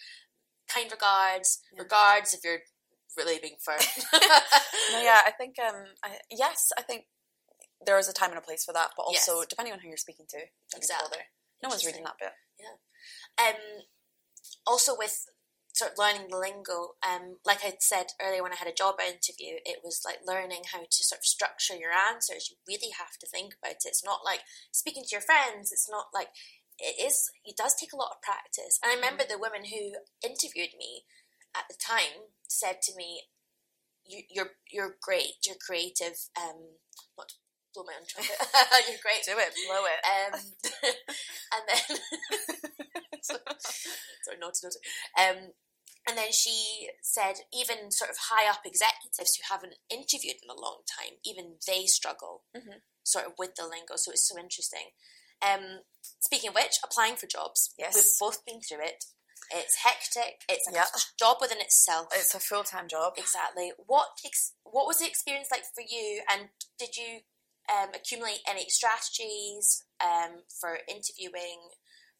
kind 0.72 0.88
regards. 0.92 1.60
Yeah. 1.76 1.84
Regards 1.84 2.34
if 2.34 2.44
you're 2.48 2.64
really 3.18 3.40
being 3.44 3.60
firm. 3.60 3.80
No, 4.92 5.02
yeah, 5.02 5.22
I 5.26 5.32
think 5.32 5.56
um, 5.60 5.84
I, 6.04 6.20
yes, 6.30 6.72
I 6.78 6.82
think 6.82 7.06
there 7.84 7.98
is 7.98 8.08
a 8.10 8.14
time 8.14 8.30
and 8.30 8.40
a 8.40 8.42
place 8.42 8.64
for 8.64 8.74
that, 8.74 8.92
but 8.96 9.04
also 9.04 9.40
Yes. 9.40 9.48
depending 9.48 9.74
on 9.74 9.80
who 9.80 9.88
you're 9.88 9.98
speaking 9.98 10.28
to, 10.28 10.38
don't 10.38 10.48
need 10.48 10.72
to 10.72 10.78
Exactly. 10.78 11.20
No 11.62 11.70
one's 11.70 11.86
reading 11.86 12.04
that 12.04 12.18
bit. 12.20 12.34
Um, 13.38 13.84
also 14.66 14.96
with 14.96 15.28
sort 15.74 15.92
of 15.92 15.98
learning 15.98 16.30
the 16.30 16.38
lingo, 16.38 16.96
um, 17.06 17.40
like 17.44 17.64
I 17.66 17.76
said 17.80 18.08
earlier 18.22 18.42
when 18.42 18.54
I 18.54 18.58
had 18.58 18.68
a 18.68 18.74
job 18.74 18.96
interview, 19.02 19.60
it 19.66 19.84
was 19.84 20.04
like 20.06 20.20
learning 20.26 20.64
how 20.72 20.80
to 20.80 21.04
sort 21.04 21.20
of 21.20 21.26
structure 21.26 21.76
your 21.76 21.92
answers. 21.92 22.50
You 22.50 22.58
really 22.68 22.92
have 22.98 23.18
to 23.20 23.28
think 23.28 23.56
about 23.62 23.72
it. 23.84 23.86
It's 23.86 24.04
not 24.04 24.24
like 24.24 24.42
speaking 24.72 25.04
to 25.04 25.10
your 25.12 25.22
friends. 25.22 25.72
It's 25.72 25.90
not 25.90 26.08
like 26.14 26.30
it 26.80 26.96
is. 27.06 27.30
It 27.44 27.58
does 27.58 27.76
take 27.76 27.92
a 27.94 27.98
lot 27.98 28.12
of 28.16 28.22
practice. 28.22 28.80
And 28.82 28.92
I 28.92 28.96
remember 28.96 29.24
the 29.28 29.38
woman 29.38 29.66
who 29.66 29.96
interviewed 30.24 30.76
me 30.78 31.04
at 31.56 31.66
the 31.70 31.76
time 31.76 32.32
said 32.48 32.82
to 32.84 32.96
me, 32.96 33.24
you, 34.06 34.24
"You're 34.30 34.52
you're 34.72 34.96
great. 35.02 35.46
You're 35.46 35.56
creative. 35.60 36.30
Um, 36.38 36.78
blow 37.76 37.84
my 37.84 37.94
own 38.00 38.08
trumpet. 38.08 38.40
you're 38.88 39.04
great. 39.04 39.22
Do 39.28 39.36
it, 39.36 39.52
blow 39.68 39.84
it. 39.84 40.02
Um, 40.08 40.34
and 41.54 41.64
then 41.68 41.98
sorry, 43.22 44.40
not 44.40 44.54
to 44.56 44.68
Um, 45.20 45.52
and 46.08 46.18
then 46.18 46.32
she 46.32 46.90
said, 47.02 47.36
even 47.52 47.90
sort 47.92 48.12
of 48.12 48.18
high 48.30 48.48
up 48.50 48.62
executives 48.66 49.36
who 49.36 49.44
haven't 49.52 49.76
interviewed 49.90 50.38
in 50.44 50.50
a 50.50 50.60
long 50.60 50.82
time, 50.86 51.18
even 51.26 51.58
they 51.68 51.86
struggle 51.88 52.44
Mhm. 52.56 52.82
sort 53.04 53.26
of 53.26 53.34
with 53.38 53.56
the 53.56 53.66
lingo. 53.68 53.96
So 53.98 54.12
it's 54.12 54.28
so 54.28 54.38
interesting. 54.38 54.92
Um, 55.42 55.82
speaking 56.20 56.50
of 56.50 56.56
which, 56.56 56.78
applying 56.84 57.16
for 57.16 57.26
jobs. 57.28 57.74
Yes. 57.78 57.96
we've 57.96 58.20
both 58.20 58.46
been 58.46 58.62
through 58.62 58.86
it. 58.86 59.06
It's 59.52 59.76
hectic. 59.84 60.42
It's 60.48 60.66
like 60.68 60.76
Yeah. 60.76 60.86
a 60.96 61.00
job 61.20 61.38
within 61.42 61.60
itself. 61.62 62.08
It's 62.14 62.34
a 62.34 62.40
full 62.40 62.64
time 62.64 62.88
job. 62.88 63.14
Exactly. 63.18 63.74
What 63.78 64.10
ex- 64.26 64.54
what 64.64 64.88
was 64.88 64.98
the 65.00 65.08
experience 65.08 65.50
like 65.52 65.66
for 65.74 65.82
you? 65.82 66.24
And 66.32 66.50
did 66.80 66.96
you 66.98 67.22
um, 67.72 67.90
accumulate 67.94 68.40
any 68.48 68.66
strategies 68.70 69.84
um, 70.04 70.42
for 70.60 70.80
interviewing, 70.88 71.70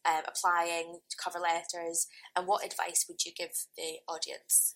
um, 0.04 0.22
applying 0.26 1.00
cover 1.22 1.38
letters, 1.38 2.06
and 2.34 2.46
what 2.46 2.64
advice 2.64 3.04
would 3.08 3.24
you 3.24 3.32
give 3.36 3.50
the 3.76 3.98
audience? 4.08 4.74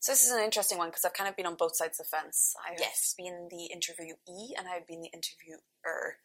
So 0.00 0.10
this 0.12 0.24
is 0.24 0.32
an 0.32 0.42
interesting 0.42 0.78
one 0.78 0.88
because 0.88 1.04
I've 1.04 1.14
kind 1.14 1.30
of 1.30 1.36
been 1.36 1.46
on 1.46 1.54
both 1.54 1.76
sides 1.76 2.00
of 2.00 2.06
the 2.10 2.16
fence. 2.16 2.54
I've 2.68 2.80
Yes. 2.80 3.14
been 3.16 3.48
the 3.50 3.70
interviewee 3.72 4.50
and 4.58 4.66
I've 4.68 4.86
been 4.86 5.00
the 5.00 5.10
interviewer. 5.14 6.18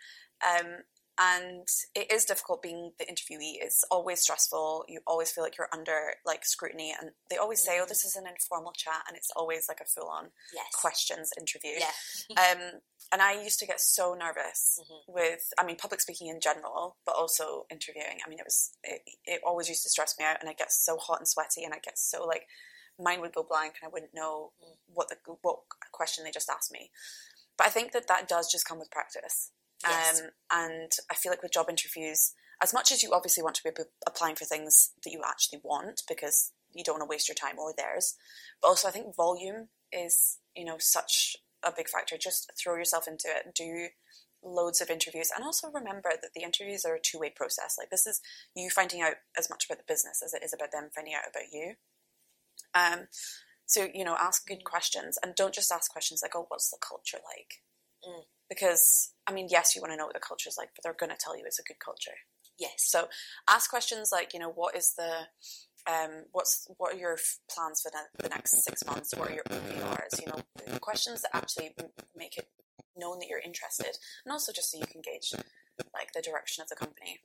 Um, 0.43 0.84
and 1.20 1.67
it 1.96 2.12
is 2.12 2.26
difficult 2.26 2.62
being 2.63 2.93
the 3.00 3.06
interviewee. 3.06 3.58
It's 3.62 3.84
always 3.89 4.22
stressful. 4.22 4.86
You 4.88 5.02
always 5.08 5.32
feel 5.32 5.43
like 5.43 5.58
you're 5.58 5.70
under 5.74 6.15
like 6.26 6.46
scrutiny, 6.46 6.96
and 7.00 7.12
they 7.30 7.38
always 7.38 7.63
say, 7.63 7.80
"Oh, 7.80 7.86
Mhm. 7.86 7.88
this 7.88 8.06
is 8.06 8.15
an 8.15 8.28
informal 8.28 8.72
chat," 8.72 9.04
and 9.08 9.17
it's 9.17 9.32
always 9.36 9.67
like 9.67 9.80
a 9.82 9.86
full-on 9.86 10.32
Yes. 10.54 10.67
questions 10.76 11.32
interview. 11.36 11.80
Yeah. 11.80 11.91
Um, 12.38 12.82
and 13.12 13.22
I 13.22 13.41
used 13.41 13.60
to 13.60 13.65
get 13.65 13.80
so 13.80 14.13
nervous 14.13 14.80
Mhm. 14.82 15.08
with, 15.08 15.54
I 15.58 15.63
mean, 15.63 15.78
public 15.78 16.02
speaking 16.02 16.28
in 16.28 16.39
general, 16.41 16.98
but 17.06 17.15
also 17.15 17.65
interviewing. 17.70 18.20
I 18.26 18.30
mean, 18.30 18.39
it 18.39 18.46
was, 18.46 18.72
it, 18.84 19.02
it 19.26 19.41
always 19.43 19.70
used 19.70 19.84
to 19.84 19.89
stress 19.89 20.17
me 20.17 20.26
out, 20.26 20.39
and 20.41 20.50
I 20.50 20.54
get 20.54 20.72
so 20.72 20.98
hot 20.98 21.20
and 21.20 21.28
sweaty, 21.28 21.63
and 21.63 21.74
I 21.74 21.80
get 21.80 21.98
so 21.98 22.26
like, 22.26 22.48
mine 23.00 23.22
would 23.22 23.34
go 23.34 23.43
blank, 23.43 23.76
and 23.82 23.88
I 23.88 23.91
wouldn't 23.91 24.13
know 24.13 24.54
Mm. 24.63 24.78
what 24.93 25.10
the 25.10 25.17
what 25.41 25.60
question 25.91 26.24
they 26.24 26.32
just 26.32 26.50
asked 26.50 26.72
me. 26.72 26.91
But 27.58 27.67
I 27.67 27.70
think 27.70 27.91
that 27.93 28.08
that 28.08 28.28
does 28.28 28.52
just 28.52 28.65
come 28.65 28.80
with 28.80 28.91
practice. 28.91 29.52
Yes. 29.84 30.22
Um, 30.22 30.32
and 30.50 30.91
I 31.10 31.15
feel 31.15 31.32
like 31.32 31.43
with 31.43 31.52
job 31.52 31.70
interviews, 31.70 32.34
as 32.62 32.74
much 32.74 32.91
as 32.91 33.04
you 33.04 33.13
obviously 33.13 33.43
want 33.43 33.56
to 33.58 33.63
be 33.63 33.84
applying 34.08 34.36
for 34.36 34.46
things 34.46 34.91
that 35.04 35.12
you 35.12 35.22
actually 35.24 35.60
want 35.63 36.02
because 36.08 36.52
you 36.74 36.84
don't 36.84 36.96
want 37.00 37.08
to 37.08 37.10
waste 37.13 37.28
your 37.28 37.36
time 37.36 37.60
or 37.60 37.74
theirs, 37.74 38.15
but 38.62 38.70
also 38.70 38.88
I 38.88 38.91
think 38.91 39.15
volume 39.15 39.70
is, 39.91 40.39
you 40.56 40.65
know, 40.65 40.78
such 40.80 41.38
a 41.65 41.72
big 41.76 41.89
factor. 41.89 42.17
Just 42.17 42.52
throw 42.62 42.76
yourself 42.76 43.08
into 43.08 43.28
it, 43.28 43.54
do 43.56 43.88
loads 44.43 44.82
of 44.82 44.89
interviews, 44.89 45.32
and 45.36 45.43
also 45.43 45.70
remember 45.70 46.12
that 46.22 46.32
the 46.36 46.43
interviews 46.43 46.86
are 46.86 46.96
a 46.96 47.02
two 47.02 47.20
way 47.20 47.32
process. 47.36 47.76
Like, 47.78 47.89
this 47.89 48.08
is 48.08 48.22
you 48.56 48.70
finding 48.70 49.02
out 49.02 49.15
as 49.38 49.50
much 49.50 49.65
about 49.65 49.80
the 49.80 49.91
business 49.91 50.22
as 50.24 50.34
it 50.34 50.43
is 50.43 50.54
about 50.54 50.72
them 50.72 50.89
finding 50.93 51.13
out 51.13 51.30
about 51.30 51.52
you. 51.52 51.74
Um, 52.74 53.08
so, 53.65 53.88
you 53.93 54.06
know, 54.06 54.15
ask 54.20 54.48
good 54.48 54.63
questions 54.63 55.17
and 55.22 55.36
don't 55.36 55.54
just 55.54 55.72
ask 55.72 55.91
questions 55.91 56.22
like, 56.22 56.36
oh, 56.36 56.46
what's 56.48 56.70
the 56.70 56.78
culture 56.82 57.17
like? 57.17 57.62
Mm. 58.08 58.24
Because, 58.50 59.12
I 59.28 59.34
mean, 59.34 59.48
yes, 59.50 59.76
you 59.76 59.82
want 59.82 59.91
to 59.91 59.98
know 59.98 60.06
what 60.06 60.13
the 60.13 60.22
culture 60.22 60.48
is 60.48 60.58
like, 60.58 60.70
but 60.74 60.84
they're 60.84 60.96
going 60.98 61.15
to 61.15 61.22
tell 61.22 61.38
you 61.38 61.43
it's 61.46 61.60
a 61.60 61.63
good 61.63 61.80
culture. 61.84 62.15
Yes. 62.58 62.76
So 62.78 63.10
ask 63.50 63.70
questions 63.70 64.10
like, 64.12 64.34
you 64.34 64.39
know, 64.39 64.50
what 64.50 64.76
is 64.76 64.93
the, 64.98 65.28
um, 65.88 66.26
what's 66.32 66.67
what 66.78 66.93
are 66.93 66.97
your 66.97 67.17
plans 67.50 67.82
for 67.82 67.91
the, 67.91 68.30
next 68.30 68.62
six 68.63 68.86
months? 68.86 69.13
What 69.15 69.32
are 69.32 69.34
your 69.34 69.43
OKRs? 69.43 70.19
You 70.19 70.28
know, 70.28 70.80
questions 70.80 71.21
that 71.21 71.32
actually 71.34 71.71
make 72.15 72.38
it 72.38 72.47
known 72.95 73.19
that 73.19 73.28
you're 73.30 73.39
interested, 73.39 73.97
and 74.26 74.32
also 74.32 74.52
just 74.52 74.71
so 74.71 74.78
you 74.78 74.88
can 74.88 75.02
gauge 75.02 75.34
like 75.93 76.12
the 76.13 76.21
direction 76.21 76.62
of 76.62 76.69
the 76.69 76.76
company. 76.76 77.19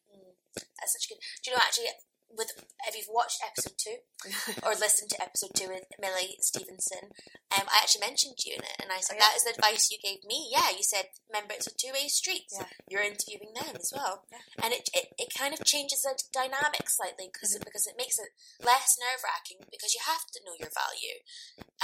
That's 0.55 0.92
such 0.92 1.09
good. 1.09 1.18
Do 1.44 1.51
you 1.51 1.57
know 1.57 1.62
actually? 1.62 1.87
With 2.33 2.49
if 2.88 2.97
you've 2.97 3.12
watched 3.12 3.45
episode 3.45 3.77
two 3.77 4.01
or 4.64 4.73
listened 4.73 5.12
to 5.12 5.21
episode 5.21 5.53
two 5.53 5.68
with 5.68 5.85
Millie 6.01 6.40
Stevenson, 6.40 7.12
um, 7.53 7.68
I 7.68 7.85
actually 7.85 8.01
mentioned 8.09 8.40
you 8.40 8.57
in 8.57 8.64
it, 8.64 8.81
and 8.81 8.88
I 8.88 9.05
said 9.05 9.16
Oh, 9.16 9.21
yeah. 9.21 9.29
that 9.29 9.37
is 9.37 9.45
the 9.45 9.53
advice 9.53 9.92
you 9.92 10.01
gave 10.01 10.25
me. 10.25 10.49
Yeah, 10.49 10.73
you 10.73 10.81
said 10.83 11.12
remember 11.29 11.53
it's 11.53 11.68
a 11.68 11.77
two 11.77 11.92
way 11.92 12.09
street. 12.09 12.49
Yeah. 12.49 12.73
You're 12.88 13.05
interviewing 13.05 13.53
them 13.53 13.77
as 13.77 13.92
well, 13.97 14.25
Yeah. 14.33 14.40
and 14.64 14.73
it, 14.73 14.88
it 14.97 15.12
it 15.21 15.37
kind 15.37 15.53
of 15.53 15.61
changes 15.68 16.03
the 16.09 16.16
dynamic 16.33 16.88
slightly 16.88 17.29
because 17.29 17.53
Mm-hmm. 17.53 17.68
because 17.68 17.85
it 17.85 18.01
makes 18.01 18.16
it 18.16 18.33
less 18.64 18.97
nerve 18.97 19.21
wracking 19.21 19.68
because 19.68 19.92
you 19.92 20.01
have 20.09 20.25
to 20.33 20.40
know 20.40 20.57
your 20.57 20.73
value 20.73 21.21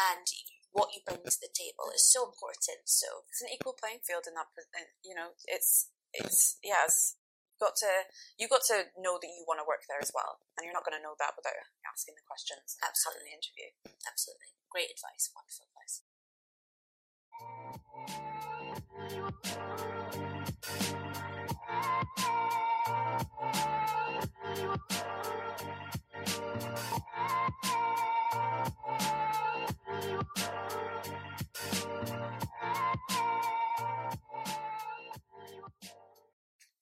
and 0.00 0.24
what 0.72 0.88
you 0.96 1.00
bring 1.04 1.20
to 1.28 1.40
the 1.40 1.52
table 1.52 1.92
is 1.92 2.08
so 2.08 2.24
important. 2.24 2.88
So 2.88 3.28
it's 3.28 3.42
an 3.44 3.52
equal 3.52 3.76
playing 3.76 4.00
field 4.00 4.24
in 4.24 4.32
that. 4.32 4.48
You 5.04 5.12
know, 5.14 5.36
it's 5.44 5.90
it's 6.16 6.56
yeah. 6.64 6.88
It's, 6.88 7.16
got 7.60 7.76
to 7.84 8.08
you 8.40 8.48
got 8.48 8.64
to 8.72 8.88
know 8.96 9.20
that 9.20 9.30
you 9.30 9.44
want 9.44 9.60
to 9.60 9.68
work 9.68 9.84
there 9.86 10.00
as 10.00 10.10
well, 10.16 10.40
and 10.56 10.64
you're 10.64 10.74
not 10.74 10.88
going 10.88 10.96
to 10.96 11.04
know 11.04 11.18
that 11.20 11.36
without 11.36 11.58
asking 11.84 12.16
the 12.16 12.24
questions 12.24 12.80
absolutely 12.80 13.18
having 13.18 13.26
the 13.26 13.36
interview. 13.36 13.68
absolutely 14.06 14.54
great 14.70 14.90
advice, 14.90 15.30
wonderful 15.34 15.66
advice. 15.66 16.02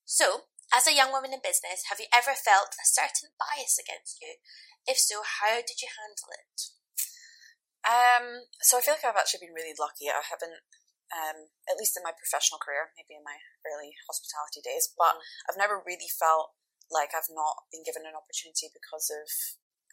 So, 0.05 0.43
As 0.77 0.85
a 0.85 0.93
young 0.93 1.09
woman 1.09 1.33
in 1.33 1.41
business, 1.41 1.89
have 1.89 1.97
you 1.97 2.05
ever 2.12 2.37
felt 2.37 2.77
a 2.77 2.85
certain 2.85 3.33
bias 3.41 3.81
against 3.81 4.21
you? 4.21 4.37
If 4.85 5.01
so, 5.01 5.25
how 5.25 5.65
did 5.65 5.81
you 5.81 5.89
handle 5.89 6.29
it? 6.37 6.57
Um, 7.81 8.53
so 8.61 8.77
I 8.77 8.85
feel 8.85 8.93
like 8.93 9.09
I've 9.09 9.17
actually 9.17 9.49
been 9.49 9.57
really 9.57 9.73
lucky. 9.73 10.12
I 10.12 10.21
haven't, 10.21 10.61
um, 11.09 11.49
at 11.65 11.81
least 11.81 11.97
in 11.97 12.05
my 12.05 12.12
professional 12.12 12.61
career, 12.61 12.93
maybe 12.93 13.17
in 13.17 13.25
my 13.25 13.41
early 13.65 13.97
hospitality 14.05 14.61
days, 14.61 14.93
but 14.93 15.17
mm. 15.17 15.25
I've 15.49 15.57
never 15.57 15.81
really 15.81 16.12
felt 16.12 16.53
like 16.93 17.17
I've 17.17 17.33
not 17.33 17.73
been 17.73 17.81
given 17.81 18.05
an 18.05 18.12
opportunity 18.12 18.69
because 18.69 19.09
of 19.09 19.33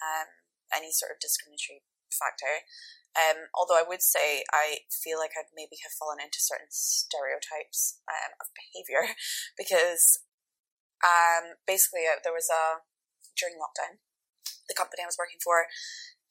um, 0.03 0.27
any 0.75 0.91
sort 0.91 1.15
of 1.15 1.23
discriminatory 1.23 1.87
factor. 2.11 2.67
Um, 3.15 3.47
although 3.55 3.79
I 3.79 3.87
would 3.87 4.03
say 4.03 4.43
I 4.51 4.83
feel 4.91 5.15
like 5.15 5.39
I'd 5.39 5.55
maybe 5.55 5.79
have 5.87 5.95
fallen 5.95 6.19
into 6.19 6.43
certain 6.43 6.75
stereotypes 6.75 8.03
um, 8.03 8.35
of 8.43 8.51
behaviour 8.51 9.15
because 9.55 10.19
um, 11.03 11.59
basically 11.67 12.07
uh, 12.07 12.23
there 12.23 12.33
was 12.33 12.47
a 12.49 12.81
during 13.35 13.59
lockdown 13.59 13.99
the 14.67 14.77
company 14.77 15.03
I 15.03 15.11
was 15.11 15.19
working 15.19 15.41
for 15.43 15.67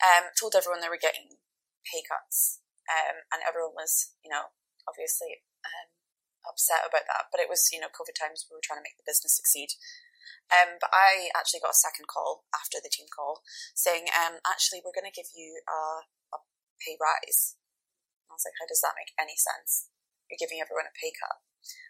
um, 0.03 0.33
told 0.35 0.57
everyone 0.57 0.83
they 0.83 0.91
were 0.91 1.01
getting 1.01 1.39
pay 1.87 2.03
cuts, 2.03 2.59
um, 2.91 3.23
and 3.31 3.45
everyone 3.47 3.77
was, 3.77 4.15
you 4.25 4.31
know, 4.31 4.51
obviously 4.89 5.47
um, 5.63 5.89
upset 6.49 6.83
about 6.83 7.07
that. 7.07 7.31
But 7.31 7.39
it 7.39 7.51
was, 7.51 7.71
you 7.71 7.79
know, 7.79 7.93
COVID 7.93 8.19
times. 8.19 8.49
We 8.51 8.59
were 8.59 8.65
trying 8.65 8.83
to 8.83 8.87
make 8.87 8.99
the 8.99 9.07
business 9.07 9.39
succeed. 9.39 9.79
Um, 10.51 10.77
but 10.83 10.91
I 10.91 11.33
actually 11.33 11.63
got 11.63 11.77
a 11.77 11.87
second 11.87 12.11
call 12.11 12.45
after 12.53 12.83
the 12.83 12.93
team 12.93 13.09
call 13.09 13.47
saying, 13.73 14.11
um, 14.13 14.43
actually, 14.45 14.83
we're 14.83 14.97
going 14.97 15.09
to 15.09 15.15
give 15.15 15.31
you 15.33 15.63
a, 15.65 16.05
a 16.35 16.39
pay 16.83 16.99
rise. 16.99 17.57
I 18.29 18.37
was 18.37 18.45
like, 18.45 18.59
how 18.59 18.69
does 18.69 18.83
that 18.83 18.99
make 18.99 19.15
any 19.17 19.39
sense? 19.39 19.93
You're 20.29 20.41
giving 20.41 20.61
everyone 20.61 20.91
a 20.91 20.95
pay 20.99 21.15
cut. 21.15 21.41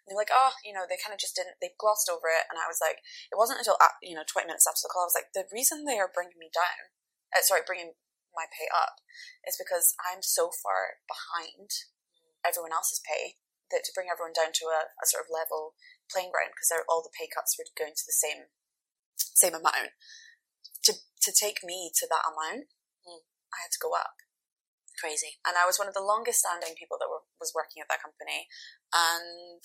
And 0.05 0.13
they're 0.13 0.21
like, 0.21 0.35
oh, 0.35 0.55
you 0.67 0.75
know, 0.75 0.85
they 0.85 1.01
kind 1.01 1.15
of 1.15 1.23
just 1.23 1.37
didn't, 1.37 1.59
they 1.63 1.77
glossed 1.79 2.11
over 2.11 2.29
it. 2.29 2.49
And 2.51 2.59
I 2.59 2.69
was 2.69 2.83
like, 2.83 3.01
it 3.31 3.39
wasn't 3.39 3.63
until, 3.63 3.79
you 4.03 4.17
know, 4.19 4.27
20 4.27 4.47
minutes 4.47 4.67
after 4.67 4.85
the 4.85 4.93
call, 4.93 5.07
I 5.07 5.11
was 5.11 5.19
like, 5.19 5.31
the 5.33 5.49
reason 5.51 5.85
they 5.85 6.01
are 6.01 6.11
bringing 6.11 6.39
me 6.39 6.53
down, 6.53 6.93
uh, 7.33 7.43
sorry, 7.45 7.65
bringing 7.65 7.97
my 8.33 8.49
pay 8.49 8.69
up 8.73 9.01
is 9.45 9.61
because 9.61 9.93
I'm 10.01 10.25
so 10.25 10.49
far 10.51 11.01
behind 11.05 11.69
everyone 12.43 12.73
else's 12.73 13.05
pay 13.05 13.41
that 13.73 13.85
to 13.89 13.95
bring 13.97 14.13
everyone 14.13 14.37
down 14.37 14.53
to 14.53 14.69
a, 14.69 14.93
a 15.01 15.09
sort 15.09 15.25
of 15.25 15.33
level 15.33 15.77
playing 16.13 16.33
ground 16.33 16.53
because 16.53 16.73
all 16.89 17.01
the 17.01 17.13
pay 17.13 17.29
cuts 17.29 17.57
were 17.57 17.69
going 17.73 17.97
to 17.97 18.07
the 18.09 18.17
same 18.17 18.53
same 19.17 19.57
amount. 19.57 19.97
To 20.89 20.93
to 20.93 21.31
take 21.33 21.65
me 21.65 21.93
to 21.97 22.05
that 22.09 22.29
amount, 22.29 22.69
mm. 23.05 23.25
I 23.53 23.65
had 23.65 23.73
to 23.73 23.83
go 23.83 23.97
up. 23.97 24.21
Crazy. 25.01 25.41
And 25.47 25.57
I 25.57 25.65
was 25.65 25.81
one 25.81 25.89
of 25.89 25.97
the 25.97 26.05
longest 26.05 26.45
standing 26.45 26.77
people 26.77 27.01
that 27.01 27.12
was 27.43 27.51
working 27.51 27.83
at 27.83 27.91
that 27.91 28.03
company, 28.03 28.47
and 28.95 29.65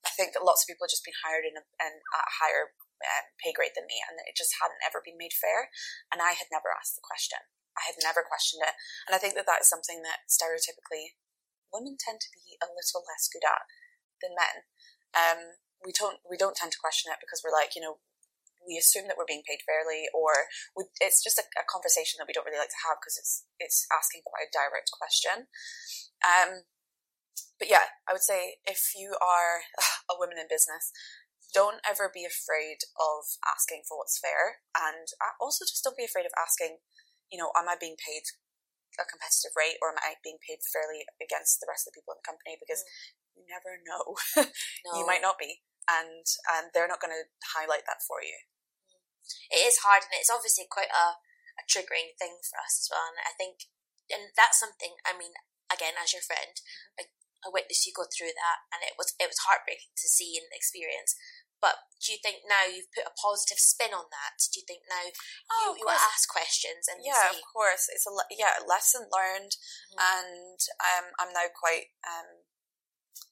I 0.00 0.10
think 0.16 0.32
that 0.32 0.46
lots 0.46 0.64
of 0.64 0.72
people 0.72 0.88
had 0.88 0.94
just 0.96 1.04
been 1.04 1.20
hired 1.20 1.44
in 1.44 1.60
a, 1.60 1.64
in 1.76 2.00
a 2.00 2.22
higher 2.40 2.72
um, 3.04 3.26
pay 3.36 3.52
grade 3.52 3.76
than 3.76 3.84
me, 3.84 4.00
and 4.00 4.16
it 4.24 4.36
just 4.36 4.56
hadn't 4.60 4.80
ever 4.80 5.04
been 5.04 5.20
made 5.20 5.36
fair. 5.36 5.68
And 6.08 6.24
I 6.24 6.32
had 6.32 6.48
never 6.48 6.72
asked 6.72 6.96
the 6.96 7.04
question. 7.04 7.40
I 7.76 7.84
had 7.88 8.00
never 8.00 8.24
questioned 8.24 8.64
it. 8.64 8.76
And 9.06 9.12
I 9.14 9.20
think 9.20 9.36
that 9.36 9.48
that 9.48 9.64
is 9.64 9.70
something 9.70 10.02
that 10.04 10.26
stereotypically 10.26 11.16
women 11.72 11.96
tend 11.96 12.20
to 12.20 12.32
be 12.34 12.58
a 12.58 12.68
little 12.68 13.06
less 13.06 13.30
good 13.30 13.46
at 13.46 13.62
than 14.20 14.36
men. 14.36 14.56
Um, 15.16 15.40
we 15.80 15.92
don't 15.96 16.20
we 16.28 16.36
don't 16.36 16.58
tend 16.58 16.72
to 16.76 16.82
question 16.82 17.08
it 17.08 17.22
because 17.22 17.40
we're 17.40 17.54
like 17.54 17.72
you 17.72 17.80
know 17.80 18.04
we 18.70 18.78
assume 18.78 19.10
that 19.10 19.18
we're 19.18 19.26
being 19.26 19.42
paid 19.42 19.66
fairly, 19.66 20.06
or 20.14 20.46
we, 20.78 20.86
it's 21.02 21.18
just 21.18 21.42
a, 21.42 21.44
a, 21.58 21.66
conversation 21.66 22.22
that 22.22 22.30
we 22.30 22.34
don't 22.34 22.46
really 22.46 22.62
like 22.62 22.70
to 22.70 22.84
have 22.86 23.02
because 23.02 23.18
it's 23.18 23.42
it's 23.58 23.90
asking 23.90 24.22
quite 24.22 24.46
a 24.46 24.54
direct 24.54 24.94
question. 24.94 25.50
Um, 26.22 26.70
but 27.58 27.66
yeah, 27.66 27.90
I 28.06 28.14
would 28.14 28.22
say 28.22 28.62
if 28.62 28.94
you 28.94 29.18
are 29.18 29.66
a 30.12 30.14
woman 30.14 30.38
in 30.38 30.46
business, 30.46 30.94
don't 31.50 31.82
ever 31.82 32.06
be 32.06 32.22
afraid 32.22 32.86
of 32.94 33.26
asking 33.42 33.82
for 33.90 33.98
what's 33.98 34.22
fair, 34.22 34.62
and 34.78 35.10
also 35.42 35.66
just 35.66 35.82
don't 35.82 35.98
be 35.98 36.06
afraid 36.06 36.30
of 36.30 36.36
asking 36.38 36.78
you 37.30 37.38
know, 37.38 37.54
am 37.54 37.70
I 37.70 37.78
being 37.78 37.96
paid 37.96 38.26
a 38.98 39.06
competitive 39.06 39.54
rate 39.54 39.78
or 39.78 39.94
am 39.94 40.02
I 40.02 40.18
being 40.20 40.42
paid 40.42 40.58
fairly 40.66 41.06
against 41.22 41.62
the 41.62 41.70
rest 41.70 41.86
of 41.86 41.94
the 41.94 41.96
people 42.02 42.12
in 42.12 42.20
the 42.20 42.26
company? 42.26 42.58
Because 42.58 42.82
mm. 42.82 43.38
you 43.38 43.42
never 43.46 43.78
know. 43.86 44.18
no. 44.84 44.98
You 44.98 45.06
might 45.06 45.22
not 45.22 45.38
be. 45.38 45.62
And 45.86 46.26
and 46.58 46.74
they're 46.74 46.90
not 46.90 47.00
going 47.00 47.14
to 47.14 47.24
highlight 47.56 47.86
that 47.86 48.04
for 48.04 48.20
you. 48.20 48.36
It 49.50 49.62
is 49.64 49.86
hard 49.86 50.06
and 50.06 50.16
it's 50.16 50.32
obviously 50.32 50.66
quite 50.66 50.90
a, 50.90 51.20
a 51.58 51.62
triggering 51.66 52.16
thing 52.16 52.40
for 52.42 52.58
us 52.60 52.80
as 52.80 52.88
well. 52.90 53.06
And 53.08 53.20
I 53.22 53.34
think, 53.36 53.68
and 54.10 54.34
that's 54.34 54.58
something, 54.58 54.98
I 55.06 55.14
mean, 55.14 55.36
again, 55.70 55.94
as 56.00 56.12
your 56.14 56.24
friend, 56.24 56.54
mm-hmm. 56.54 57.06
I, 57.06 57.48
I 57.48 57.54
witnessed 57.54 57.88
you 57.88 57.96
go 57.96 58.04
through 58.04 58.36
that 58.36 58.68
and 58.74 58.84
it 58.84 58.98
was, 59.00 59.16
it 59.16 59.30
was 59.30 59.46
heartbreaking 59.48 59.96
to 59.96 60.08
see 60.08 60.36
and 60.36 60.50
experience. 60.52 61.16
But 61.60 61.76
do 62.00 62.16
you 62.16 62.18
think 62.24 62.48
now 62.48 62.64
you've 62.64 62.88
put 62.96 63.04
a 63.04 63.12
positive 63.12 63.60
spin 63.60 63.92
on 63.92 64.08
that? 64.08 64.40
Do 64.48 64.64
you 64.64 64.66
think 64.66 64.88
now 64.88 65.12
oh, 65.52 65.76
you, 65.76 65.84
you 65.84 65.86
ask 65.92 66.24
questions 66.24 66.88
and 66.88 67.04
yeah, 67.04 67.28
of 67.28 67.44
course, 67.44 67.84
it's 67.92 68.08
a 68.08 68.12
yeah 68.32 68.64
lesson 68.64 69.12
learned, 69.12 69.60
mm-hmm. 69.92 70.00
and 70.00 70.56
um, 70.80 71.06
I'm 71.20 71.36
now 71.36 71.52
quite 71.52 71.92
um, 72.00 72.48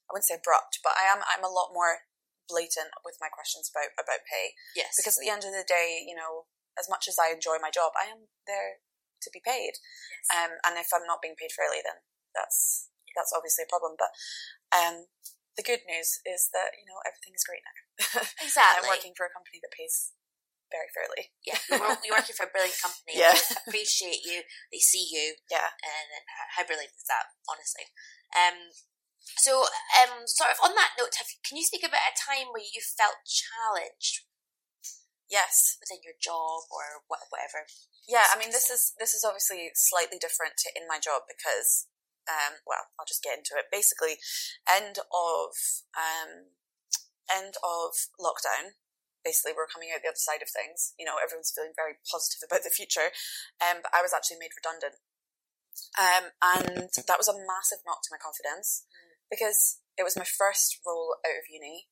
I 0.08 0.12
wouldn't 0.12 0.28
say 0.28 0.36
abrupt, 0.36 0.84
but 0.84 0.92
I 1.00 1.08
am 1.08 1.24
I'm 1.24 1.44
a 1.44 1.52
lot 1.52 1.72
more 1.72 2.04
blatant 2.48 2.90
with 3.04 3.20
my 3.20 3.28
questions 3.28 3.68
about 3.68 3.92
about 3.94 4.24
pay. 4.26 4.56
Yes, 4.74 4.96
because 4.96 5.20
at 5.20 5.22
the 5.22 5.32
end 5.32 5.44
of 5.44 5.52
the 5.52 5.66
day, 5.68 6.02
you 6.02 6.16
know, 6.16 6.48
as 6.80 6.88
much 6.88 7.06
as 7.06 7.20
I 7.20 7.30
enjoy 7.30 7.60
my 7.60 7.70
job, 7.70 7.92
I 7.94 8.08
am 8.10 8.32
there 8.48 8.82
to 9.20 9.30
be 9.34 9.42
paid, 9.42 9.76
yes. 9.76 10.26
um, 10.32 10.52
and 10.64 10.74
if 10.80 10.90
I'm 10.94 11.06
not 11.06 11.20
being 11.20 11.38
paid 11.38 11.52
fairly, 11.52 11.82
then 11.84 12.00
that's 12.32 12.88
that's 13.14 13.34
obviously 13.34 13.66
a 13.66 13.72
problem. 13.72 13.98
But 13.98 14.12
um, 14.72 15.10
the 15.58 15.66
good 15.66 15.82
news 15.84 16.22
is 16.22 16.48
that 16.54 16.74
you 16.78 16.86
know 16.86 16.98
everything 17.04 17.34
is 17.34 17.44
great 17.44 17.62
now. 17.62 17.76
Exactly. 18.46 18.86
I'm 18.86 18.90
working 18.90 19.12
for 19.18 19.26
a 19.26 19.34
company 19.34 19.58
that 19.58 19.74
pays 19.74 20.14
very 20.70 20.88
fairly. 20.94 21.34
Yeah, 21.42 21.58
you're, 22.04 22.14
working 22.14 22.36
for 22.36 22.46
a 22.46 22.52
brilliant 22.52 22.78
company. 22.78 23.18
Yeah, 23.18 23.34
they 23.34 23.58
appreciate 23.66 24.22
you. 24.22 24.46
They 24.70 24.78
see 24.78 25.02
you. 25.10 25.34
Yeah, 25.50 25.74
and 25.82 26.08
how 26.54 26.64
brilliant 26.64 26.94
is 26.94 27.08
that? 27.10 27.34
Honestly. 27.50 27.90
Um. 28.32 28.72
So, 29.38 29.66
um, 29.98 30.26
sort 30.26 30.50
of 30.50 30.58
on 30.64 30.74
that 30.74 30.98
note, 30.98 31.14
have, 31.18 31.30
can 31.46 31.58
you 31.58 31.66
speak 31.66 31.84
about 31.84 32.10
a 32.10 32.16
time 32.16 32.50
where 32.50 32.64
you 32.64 32.80
felt 32.80 33.22
challenged? 33.28 34.26
Yes, 35.28 35.76
within 35.76 36.00
your 36.00 36.16
job 36.16 36.64
or 36.72 37.04
whatever. 37.06 37.68
Yeah, 38.08 38.32
I 38.32 38.40
mean, 38.40 38.48
this 38.48 38.72
is 38.72 38.96
this 38.96 39.12
is 39.12 39.28
obviously 39.28 39.68
slightly 39.76 40.16
different 40.16 40.56
to 40.64 40.72
in 40.72 40.88
my 40.88 40.96
job 40.96 41.28
because 41.28 41.84
um, 42.28 42.60
well, 42.68 42.92
I'll 43.00 43.08
just 43.08 43.24
get 43.24 43.36
into 43.36 43.56
it. 43.56 43.72
Basically, 43.72 44.20
end 44.68 45.00
of 45.00 45.52
um, 45.96 46.52
end 47.28 47.56
of 47.64 47.92
lockdown. 48.20 48.76
Basically, 49.24 49.52
we're 49.52 49.68
coming 49.68 49.92
out 49.92 50.00
the 50.00 50.12
other 50.12 50.20
side 50.20 50.40
of 50.40 50.48
things. 50.52 50.96
You 50.96 51.04
know, 51.04 51.20
everyone's 51.20 51.52
feeling 51.52 51.76
very 51.76 52.00
positive 52.08 52.44
about 52.44 52.64
the 52.64 52.72
future. 52.72 53.12
Um, 53.60 53.84
but 53.84 53.92
I 53.92 54.04
was 54.04 54.16
actually 54.16 54.40
made 54.40 54.56
redundant, 54.56 54.96
um, 55.96 56.32
and 56.40 56.92
that 56.92 57.20
was 57.20 57.28
a 57.28 57.36
massive 57.36 57.84
knock 57.84 58.04
to 58.06 58.12
my 58.12 58.20
confidence 58.20 58.88
mm. 58.88 59.07
Because 59.30 59.80
it 59.96 60.04
was 60.04 60.16
my 60.16 60.26
first 60.26 60.80
role 60.84 61.20
out 61.24 61.38
of 61.38 61.50
uni. 61.50 61.88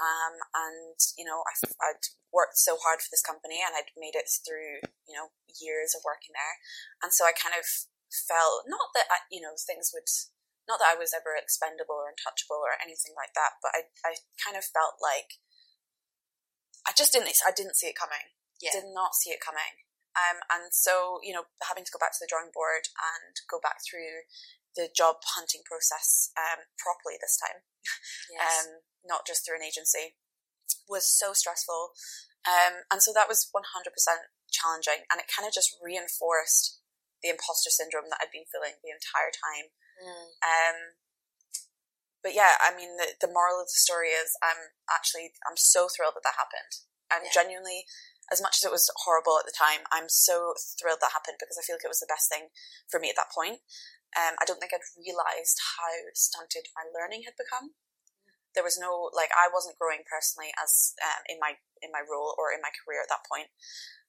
Um, 0.00 0.40
and 0.56 0.96
you 1.18 1.28
know, 1.28 1.44
I, 1.44 1.52
would 1.92 2.04
worked 2.32 2.56
so 2.56 2.78
hard 2.80 3.02
for 3.04 3.10
this 3.10 3.24
company, 3.24 3.60
and 3.60 3.74
I'd 3.76 3.92
made 3.98 4.16
it 4.16 4.30
through 4.30 4.80
you 5.04 5.12
know 5.12 5.34
years 5.46 5.92
of 5.92 6.06
working 6.06 6.32
there, 6.32 6.56
and 7.04 7.12
so 7.12 7.28
I 7.28 7.36
kind 7.36 7.52
of 7.52 7.66
felt 8.08 8.66
not 8.66 8.96
that 8.96 9.06
I, 9.12 9.28
you 9.28 9.44
know 9.44 9.54
things 9.60 9.92
would 9.92 10.08
not 10.70 10.80
that 10.80 10.94
I 10.94 11.00
was 11.00 11.12
ever 11.12 11.34
expendable 11.34 11.98
or 11.98 12.08
untouchable 12.08 12.62
or 12.62 12.78
anything 12.78 13.12
like 13.18 13.34
that, 13.34 13.58
but 13.58 13.74
I, 13.74 13.90
I 14.06 14.22
kind 14.38 14.54
of 14.54 14.62
felt 14.62 15.02
like 15.02 15.42
I 16.86 16.94
just 16.96 17.12
didn't 17.12 17.34
I 17.44 17.52
didn't 17.52 17.76
see 17.76 17.90
it 17.90 17.98
coming. 17.98 18.38
Yeah. 18.62 18.72
Did 18.72 18.92
not 18.92 19.18
see 19.18 19.34
it 19.34 19.42
coming. 19.42 19.84
Um, 20.14 20.42
and 20.50 20.74
so 20.74 21.20
you 21.20 21.34
know 21.34 21.50
having 21.66 21.84
to 21.84 21.92
go 21.92 22.00
back 22.00 22.14
to 22.16 22.22
the 22.22 22.30
drawing 22.30 22.54
board 22.54 22.88
and 22.96 23.34
go 23.50 23.60
back 23.60 23.82
through 23.82 24.26
the 24.80 24.88
job 24.88 25.20
hunting 25.36 25.60
process 25.68 26.32
um, 26.40 26.64
properly 26.80 27.20
this 27.20 27.36
time, 27.36 27.60
yes. 28.32 28.40
um, 28.40 28.80
not 29.04 29.28
just 29.28 29.44
through 29.44 29.60
an 29.60 29.66
agency, 29.66 30.16
was 30.88 31.04
so 31.04 31.36
stressful. 31.36 31.92
Um, 32.48 32.88
and 32.88 33.04
so 33.04 33.12
that 33.12 33.28
was 33.28 33.52
100% 33.52 33.60
challenging, 34.48 35.04
and 35.12 35.20
it 35.20 35.28
kind 35.28 35.44
of 35.44 35.52
just 35.52 35.76
reinforced 35.84 36.80
the 37.20 37.28
imposter 37.28 37.68
syndrome 37.68 38.08
that 38.08 38.24
I'd 38.24 38.32
been 38.32 38.48
feeling 38.48 38.80
the 38.80 38.96
entire 38.96 39.28
time. 39.28 39.76
Mm. 40.00 40.28
Um, 40.40 40.78
but 42.24 42.32
yeah, 42.32 42.56
I 42.60 42.72
mean, 42.72 42.96
the, 42.96 43.16
the 43.20 43.32
moral 43.32 43.60
of 43.60 43.68
the 43.68 43.80
story 43.80 44.16
is 44.16 44.32
I'm 44.40 44.72
actually, 44.88 45.36
I'm 45.44 45.60
so 45.60 45.88
thrilled 45.92 46.16
that 46.16 46.24
that 46.24 46.40
happened. 46.40 46.88
And 47.12 47.28
yeah. 47.28 47.36
genuinely, 47.36 47.84
as 48.32 48.40
much 48.40 48.60
as 48.60 48.64
it 48.64 48.72
was 48.72 48.88
horrible 49.04 49.36
at 49.40 49.44
the 49.44 49.56
time, 49.56 49.88
I'm 49.90 50.08
so 50.08 50.54
thrilled 50.78 51.02
that 51.02 51.16
happened 51.16 51.40
because 51.40 51.58
I 51.58 51.64
feel 51.64 51.76
like 51.76 51.84
it 51.84 51.92
was 51.92 52.00
the 52.00 52.12
best 52.12 52.30
thing 52.30 52.54
for 52.88 53.00
me 53.00 53.10
at 53.10 53.18
that 53.18 53.34
point. 53.34 53.60
Um, 54.18 54.34
I 54.42 54.44
don't 54.44 54.58
think 54.58 54.74
I'd 54.74 54.86
realised 54.98 55.58
how 55.78 55.92
stunted 56.14 56.70
my 56.74 56.86
learning 56.90 57.24
had 57.26 57.38
become. 57.38 57.78
There 58.58 58.66
was 58.66 58.74
no 58.74 59.14
like 59.14 59.30
I 59.30 59.46
wasn't 59.46 59.78
growing 59.78 60.02
personally 60.02 60.50
as 60.58 60.98
um, 60.98 61.22
in 61.30 61.38
my 61.38 61.54
in 61.78 61.94
my 61.94 62.02
role 62.02 62.34
or 62.34 62.50
in 62.50 62.58
my 62.58 62.74
career 62.74 62.98
at 62.98 63.10
that 63.10 63.22
point. 63.30 63.54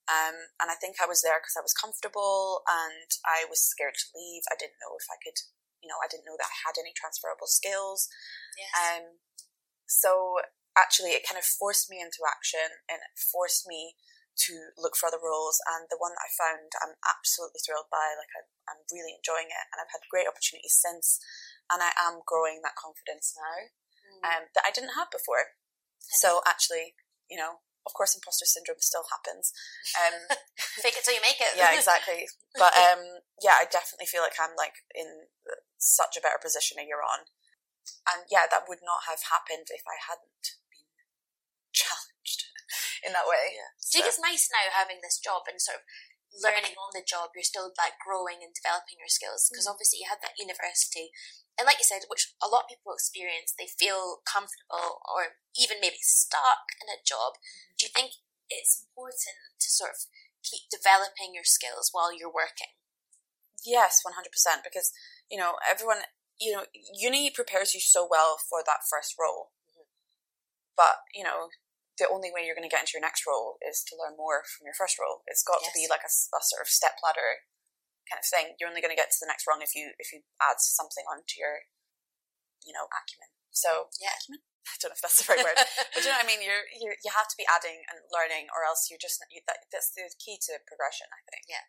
Um, 0.09 0.49
and 0.57 0.73
I 0.73 0.75
think 0.81 0.97
I 0.97 1.05
was 1.05 1.21
there 1.21 1.37
because 1.37 1.53
I 1.53 1.63
was 1.63 1.77
comfortable 1.77 2.65
and 2.65 3.09
I 3.21 3.45
was 3.45 3.61
scared 3.61 3.95
to 3.95 4.11
leave. 4.17 4.41
I 4.49 4.57
didn't 4.57 4.81
know 4.81 4.97
if 4.97 5.05
I 5.07 5.21
could, 5.21 5.37
you 5.79 5.87
know, 5.87 6.01
I 6.01 6.09
didn't 6.09 6.25
know 6.25 6.35
that 6.41 6.49
I 6.49 6.65
had 6.65 6.81
any 6.81 6.91
transferable 6.97 7.45
skills. 7.45 8.09
Yes. 8.57 8.73
Um, 8.73 9.21
so 9.85 10.41
actually 10.73 11.13
it 11.13 11.27
kind 11.27 11.37
of 11.37 11.45
forced 11.45 11.87
me 11.87 12.01
into 12.01 12.25
action 12.25 12.81
and 12.89 12.99
it 12.99 13.13
forced 13.15 13.69
me 13.69 13.95
to 14.37 14.71
look 14.79 14.95
for 14.95 15.11
other 15.11 15.21
roles 15.21 15.59
and 15.67 15.91
the 15.91 15.99
one 15.99 16.15
that 16.15 16.23
I 16.23 16.31
found 16.31 16.71
I'm 16.79 16.95
absolutely 17.03 17.59
thrilled 17.61 17.91
by 17.91 18.15
like 18.15 18.31
I, 18.31 18.47
am 18.71 18.87
really 18.87 19.11
enjoying 19.11 19.51
it 19.51 19.65
and 19.71 19.83
I've 19.83 19.91
had 19.91 20.07
great 20.07 20.29
opportunities 20.29 20.75
since 20.75 21.19
and 21.67 21.83
I 21.83 21.91
am 21.99 22.23
growing 22.23 22.63
that 22.63 22.79
confidence 22.79 23.35
now 23.35 23.57
mm. 23.67 24.21
um, 24.23 24.43
that 24.55 24.63
I 24.63 24.71
didn't 24.71 24.95
have 24.95 25.11
before. 25.11 25.59
So 26.15 26.39
actually 26.47 26.95
you 27.27 27.35
know 27.35 27.59
of 27.83 27.91
course 27.97 28.15
imposter 28.15 28.47
syndrome 28.47 28.79
still 28.79 29.09
happens 29.09 29.51
um, 29.97 30.31
fake 30.79 30.95
it 30.95 31.03
till 31.03 31.17
you 31.17 31.23
make 31.23 31.43
it. 31.43 31.59
Yeah 31.59 31.75
exactly. 31.75 32.25
But 32.55 32.71
um, 32.87 33.25
yeah 33.43 33.59
I 33.59 33.67
definitely 33.67 34.07
feel 34.07 34.23
like 34.23 34.39
I'm 34.39 34.55
like 34.55 34.79
in 34.95 35.27
such 35.75 36.15
a 36.15 36.23
better 36.23 36.39
position 36.39 36.79
a 36.79 36.87
year 36.87 37.03
on. 37.03 37.27
And 38.07 38.25
yeah 38.31 38.47
that 38.47 38.71
would 38.71 38.81
not 38.81 39.11
have 39.11 39.27
happened 39.27 39.67
if 39.75 39.83
I 39.83 39.99
hadn't 39.99 40.55
been 40.71 40.87
challenged 41.75 42.50
in 43.01 43.13
that 43.13 43.29
way. 43.29 43.57
Yeah. 43.57 43.73
So. 43.77 43.97
I 43.97 44.05
think 44.05 44.07
it's 44.13 44.21
nice 44.21 44.45
now 44.49 44.69
having 44.71 45.01
this 45.01 45.17
job 45.17 45.49
and 45.49 45.57
sort 45.57 45.81
of 45.81 45.85
learning 46.31 46.79
on 46.79 46.95
the 46.95 47.03
job. 47.03 47.35
You're 47.35 47.47
still 47.47 47.75
like 47.75 47.99
growing 47.99 48.39
and 48.39 48.55
developing 48.55 49.01
your 49.01 49.11
skills 49.11 49.51
because 49.51 49.67
mm. 49.67 49.73
obviously 49.75 49.99
you 49.99 50.07
had 50.07 50.23
that 50.23 50.39
university, 50.39 51.11
and 51.59 51.67
like 51.67 51.81
you 51.81 51.87
said, 51.87 52.07
which 52.07 52.31
a 52.39 52.47
lot 52.47 52.65
of 52.65 52.71
people 52.71 52.95
experience, 52.95 53.51
they 53.51 53.67
feel 53.67 54.23
comfortable 54.23 55.03
or 55.03 55.35
even 55.59 55.83
maybe 55.83 55.99
stuck 55.99 56.71
in 56.79 56.87
a 56.87 57.03
job. 57.03 57.35
Mm. 57.35 57.75
Do 57.75 57.81
you 57.89 57.93
think 57.93 58.11
it's 58.47 58.79
important 58.79 59.59
to 59.59 59.67
sort 59.67 59.91
of 59.91 60.07
keep 60.39 60.71
developing 60.71 61.35
your 61.35 61.47
skills 61.47 61.91
while 61.91 62.15
you're 62.15 62.31
working? 62.31 62.79
Yes, 63.61 64.01
one 64.01 64.15
hundred 64.15 64.31
percent. 64.31 64.63
Because 64.63 64.89
you 65.27 65.35
know 65.35 65.59
everyone, 65.67 66.07
you 66.39 66.55
know, 66.55 66.65
uni 66.73 67.29
prepares 67.29 67.75
you 67.75 67.83
so 67.83 68.07
well 68.07 68.39
for 68.39 68.63
that 68.65 68.87
first 68.87 69.19
role. 69.19 69.51
Mm-hmm. 69.67 69.85
But 70.79 71.03
you 71.13 71.27
know, 71.27 71.51
the 71.99 72.07
only 72.07 72.31
way 72.31 72.47
you're 72.47 72.55
going 72.55 72.67
to 72.67 72.71
get 72.71 72.87
into 72.87 72.95
your 72.95 73.03
next 73.03 73.27
role 73.27 73.59
is 73.59 73.83
to 73.91 73.97
learn 73.99 74.15
more 74.15 74.43
from 74.47 74.63
your 74.63 74.77
first 74.77 74.95
role. 74.95 75.23
It's 75.27 75.43
got 75.43 75.59
yes. 75.61 75.69
to 75.69 75.75
be 75.75 75.85
like 75.91 76.03
a, 76.05 76.11
a, 76.11 76.41
sort 76.41 76.63
of 76.63 76.69
step 76.71 76.97
ladder 77.03 77.43
kind 78.07 78.19
of 78.19 78.27
thing. 78.27 78.55
You're 78.57 78.71
only 78.71 78.81
going 78.81 78.93
to 78.93 78.99
get 78.99 79.11
to 79.11 79.19
the 79.19 79.27
next 79.29 79.43
rung 79.45 79.59
if 79.59 79.75
you 79.75 79.91
if 79.99 80.15
you 80.15 80.23
add 80.39 80.63
something 80.63 81.03
onto 81.07 81.37
your, 81.37 81.67
you 82.63 82.71
know, 82.71 82.87
acumen. 82.91 83.31
So 83.51 83.91
yeah, 83.99 84.15
acumen. 84.15 84.43
I 84.61 84.77
don't 84.79 84.93
know 84.93 84.97
if 84.97 85.03
that's 85.03 85.19
the 85.19 85.27
right 85.27 85.41
word, 85.41 85.57
but 85.93 86.01
you 86.05 86.09
know 86.09 86.21
what 86.21 86.25
I 86.25 86.29
mean. 86.29 86.39
You're, 86.39 86.69
you're 86.77 86.95
you 87.03 87.11
have 87.11 87.27
to 87.27 87.37
be 87.37 87.49
adding 87.49 87.83
and 87.89 87.99
learning, 88.13 88.47
or 88.53 88.63
else 88.63 88.87
you're 88.87 89.01
just 89.01 89.19
you, 89.33 89.41
that, 89.49 89.67
that's 89.73 89.91
the 89.91 90.05
key 90.21 90.37
to 90.47 90.61
progression. 90.69 91.09
I 91.11 91.21
think. 91.27 91.49
Yeah. 91.49 91.65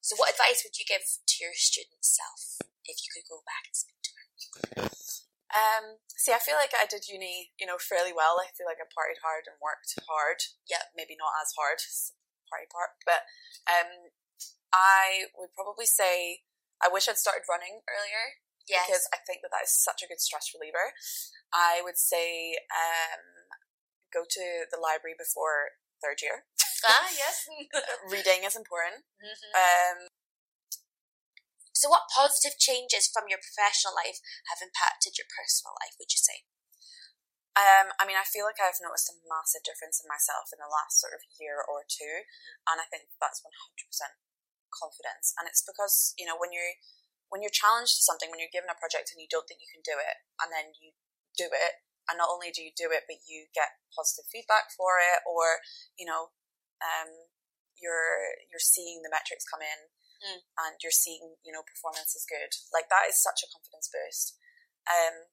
So, 0.00 0.18
what 0.18 0.34
advice 0.34 0.66
would 0.66 0.74
you 0.74 0.82
give 0.82 1.06
to 1.06 1.36
your 1.38 1.54
student 1.54 2.02
self 2.02 2.58
if 2.82 2.98
you 2.98 3.14
could 3.14 3.30
go 3.30 3.46
back 3.46 3.70
and 3.70 3.76
speak 3.78 4.02
to 4.02 4.10
her? 4.18 4.26
Um, 5.54 6.02
see, 6.18 6.34
I 6.34 6.42
feel 6.42 6.58
like 6.58 6.74
I 6.74 6.86
did 6.86 7.06
uni, 7.06 7.54
you 7.62 7.66
know, 7.66 7.78
fairly 7.78 8.10
well. 8.10 8.42
I 8.42 8.50
feel 8.50 8.66
like 8.66 8.82
I 8.82 8.90
partied 8.90 9.22
hard 9.22 9.46
and 9.46 9.54
worked 9.62 9.94
hard. 10.10 10.42
Yeah, 10.66 10.90
maybe 10.98 11.14
not 11.14 11.38
as 11.38 11.54
hard 11.54 11.78
party 12.50 12.66
part, 12.66 12.98
but 13.06 13.22
um, 13.70 14.10
I 14.74 15.30
would 15.38 15.54
probably 15.54 15.86
say 15.86 16.42
I 16.82 16.90
wish 16.90 17.06
I'd 17.06 17.22
started 17.22 17.46
running 17.46 17.86
earlier. 17.86 18.42
Yes. 18.70 18.86
Because 18.86 19.06
I 19.10 19.18
think 19.26 19.42
that 19.42 19.50
that 19.50 19.66
is 19.66 19.74
such 19.74 20.00
a 20.00 20.06
good 20.06 20.22
stress 20.22 20.54
reliever. 20.54 20.94
I 21.50 21.82
would 21.82 21.98
say 21.98 22.54
um, 22.70 23.50
go 24.14 24.22
to 24.22 24.44
the 24.70 24.78
library 24.78 25.18
before 25.18 25.74
third 25.98 26.22
year. 26.22 26.46
Ah, 26.86 27.10
yes. 27.22 27.50
Reading 28.06 28.46
is 28.46 28.54
important. 28.54 29.02
Mm-hmm. 29.18 29.50
Um, 29.52 29.98
so, 31.74 31.88
what 31.88 32.12
positive 32.12 32.60
changes 32.60 33.08
from 33.08 33.26
your 33.26 33.40
professional 33.40 33.96
life 33.96 34.20
have 34.52 34.60
impacted 34.60 35.16
your 35.16 35.24
personal 35.32 35.72
life, 35.80 35.96
would 35.96 36.12
you 36.12 36.20
say? 36.20 36.44
Um, 37.56 37.96
I 37.96 38.04
mean, 38.04 38.20
I 38.20 38.28
feel 38.28 38.44
like 38.44 38.60
I've 38.60 38.78
noticed 38.84 39.10
a 39.10 39.16
massive 39.26 39.64
difference 39.64 39.98
in 39.98 40.06
myself 40.06 40.52
in 40.54 40.60
the 40.62 40.70
last 40.70 41.00
sort 41.00 41.16
of 41.16 41.24
year 41.40 41.58
or 41.58 41.88
two, 41.88 42.28
and 42.68 42.78
I 42.78 42.86
think 42.92 43.10
that's 43.16 43.42
one 43.42 43.56
hundred 43.56 43.88
percent 43.90 44.14
confidence. 44.70 45.34
And 45.40 45.48
it's 45.48 45.64
because 45.64 46.12
you 46.20 46.28
know 46.28 46.36
when 46.36 46.52
you're 46.52 46.78
when 47.30 47.40
you're 47.40 47.54
challenged 47.54 47.96
to 47.98 48.06
something, 48.06 48.28
when 48.28 48.42
you're 48.42 48.52
given 48.52 48.70
a 48.70 48.78
project 48.78 49.14
and 49.14 49.22
you 49.22 49.30
don't 49.30 49.46
think 49.46 49.62
you 49.62 49.70
can 49.70 49.82
do 49.86 49.96
it, 49.96 50.18
and 50.42 50.50
then 50.50 50.74
you 50.78 50.92
do 51.38 51.48
it, 51.50 51.82
and 52.10 52.18
not 52.18 52.30
only 52.30 52.50
do 52.50 52.60
you 52.60 52.74
do 52.74 52.90
it, 52.90 53.06
but 53.06 53.22
you 53.24 53.46
get 53.54 53.78
positive 53.94 54.26
feedback 54.28 54.74
for 54.74 54.98
it, 54.98 55.22
or 55.24 55.62
you 55.94 56.04
know, 56.04 56.34
um, 56.82 57.30
you're 57.78 58.36
you're 58.50 58.62
seeing 58.62 59.06
the 59.06 59.14
metrics 59.14 59.46
come 59.46 59.62
in, 59.62 59.94
mm. 60.20 60.42
and 60.66 60.74
you're 60.82 60.94
seeing 60.94 61.38
you 61.46 61.54
know 61.54 61.62
performance 61.62 62.18
is 62.18 62.26
good. 62.26 62.50
Like 62.74 62.90
that 62.90 63.06
is 63.06 63.22
such 63.22 63.46
a 63.46 63.50
confidence 63.50 63.86
boost. 63.86 64.34
Um, 64.90 65.30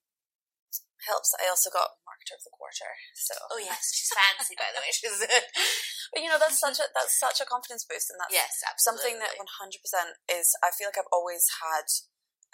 helps. 1.05 1.35
I 1.37 1.45
also 1.45 1.69
got 1.69 2.01
marketer 2.07 2.33
of 2.33 2.41
the 2.41 2.53
quarter. 2.53 2.89
So 3.13 3.37
oh 3.53 3.61
yes, 3.61 3.91
she's 3.95 4.09
fancy 4.09 4.57
by 4.57 4.73
the 4.73 4.81
way. 4.81 4.89
She's 4.97 5.21
but 6.13 6.21
you 6.23 6.29
know 6.31 6.41
that's 6.41 6.57
such 6.57 6.81
a 6.81 6.89
that's 6.95 7.13
such 7.19 7.37
a 7.43 7.45
confidence 7.45 7.85
boost, 7.85 8.09
and 8.09 8.17
that's 8.17 8.33
yes, 8.33 8.65
absolutely. 8.65 8.81
something 8.81 9.15
that 9.21 9.37
one 9.37 9.51
hundred 9.51 9.83
percent 9.83 10.17
is. 10.25 10.57
I 10.65 10.73
feel 10.73 10.89
like 10.89 10.97
I've 10.97 11.13
always 11.13 11.45
had, 11.61 11.87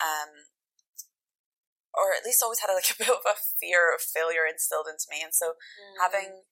um, 0.03 0.51
or 1.95 2.11
at 2.11 2.27
least 2.27 2.43
always 2.43 2.59
had 2.59 2.73
like 2.73 2.91
a 2.91 2.99
bit 2.99 3.11
of 3.13 3.23
a 3.23 3.39
fear 3.39 3.93
of 3.95 4.03
failure 4.03 4.43
instilled 4.43 4.91
into 4.91 5.07
me, 5.07 5.23
and 5.23 5.31
so 5.31 5.55
mm. 5.55 5.95
having 6.01 6.43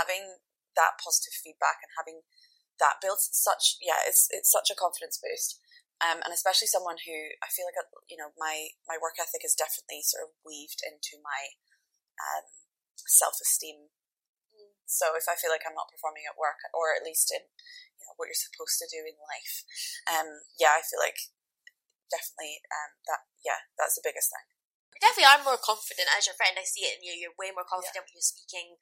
having 0.00 0.40
that 0.74 0.96
positive 0.96 1.36
feedback 1.36 1.84
and 1.84 1.92
having 1.94 2.24
that 2.82 2.98
builds 2.98 3.30
such 3.30 3.78
yeah 3.78 4.02
it's 4.02 4.26
it's 4.34 4.50
such 4.50 4.66
a 4.66 4.74
confidence 4.74 5.20
boost 5.22 5.62
um, 6.02 6.18
and 6.26 6.34
especially 6.34 6.66
someone 6.66 6.98
who 7.06 7.16
I 7.38 7.48
feel 7.52 7.68
like 7.68 7.78
you 8.10 8.18
know 8.18 8.34
my 8.34 8.74
my 8.90 8.98
work 8.98 9.20
ethic 9.20 9.46
is 9.46 9.54
definitely 9.54 10.02
sort 10.02 10.26
of 10.26 10.34
weaved 10.42 10.82
into 10.82 11.22
my 11.22 11.54
um, 12.18 12.46
self 13.06 13.38
esteem. 13.38 13.94
Mm. 14.50 14.74
So 14.86 15.14
if 15.14 15.30
I 15.30 15.38
feel 15.38 15.54
like 15.54 15.62
I'm 15.62 15.78
not 15.78 15.90
performing 15.90 16.26
at 16.26 16.40
work, 16.40 16.58
or 16.74 16.94
at 16.94 17.06
least 17.06 17.30
in 17.30 17.46
you 17.46 18.02
know 18.06 18.14
what 18.18 18.26
you're 18.26 18.38
supposed 18.38 18.78
to 18.82 18.90
do 18.90 19.06
in 19.06 19.18
life, 19.22 19.62
um, 20.10 20.42
yeah, 20.58 20.74
I 20.74 20.82
feel 20.82 20.98
like 20.98 21.30
definitely 22.10 22.62
um, 22.74 22.98
that 23.06 23.22
yeah 23.46 23.70
that's 23.78 23.94
the 23.94 24.06
biggest 24.06 24.34
thing. 24.34 24.46
You 24.94 25.02
definitely 25.02 25.30
are 25.30 25.46
more 25.46 25.58
confident 25.58 26.10
as 26.14 26.26
your 26.26 26.38
friend. 26.38 26.54
I 26.58 26.66
see 26.66 26.86
it 26.86 26.98
in 26.98 27.06
you. 27.06 27.14
You're 27.14 27.38
way 27.38 27.50
more 27.54 27.66
confident 27.66 28.02
yeah. 28.02 28.06
when 28.06 28.18
you're 28.18 28.34
speaking, 28.34 28.78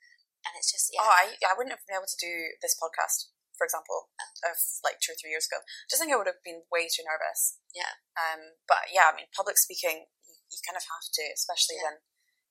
and 0.48 0.52
it's 0.56 0.72
just 0.72 0.88
yeah. 0.92 1.04
Oh, 1.04 1.12
I 1.12 1.36
I 1.44 1.52
wouldn't 1.56 1.76
have 1.76 1.84
been 1.84 2.00
able 2.00 2.08
to 2.08 2.20
do 2.20 2.56
this 2.64 2.76
podcast 2.76 3.32
for 3.56 3.64
example, 3.64 4.12
of 4.44 4.56
like 4.82 4.98
two 4.98 5.12
or 5.14 5.18
three 5.18 5.30
years 5.30 5.46
ago. 5.46 5.60
I 5.60 5.86
just 5.88 6.00
think 6.00 6.12
I 6.12 6.18
would 6.18 6.30
have 6.30 6.42
been 6.42 6.66
way 6.72 6.88
too 6.88 7.04
nervous. 7.04 7.60
Yeah. 7.72 8.00
Um. 8.16 8.58
But 8.66 8.90
yeah, 8.90 9.10
I 9.10 9.16
mean, 9.16 9.28
public 9.32 9.56
speaking, 9.56 10.08
you, 10.24 10.34
you 10.36 10.58
kind 10.64 10.76
of 10.76 10.84
have 10.88 11.06
to, 11.06 11.24
especially 11.32 11.78
yeah. 11.80 11.86
when 11.88 11.96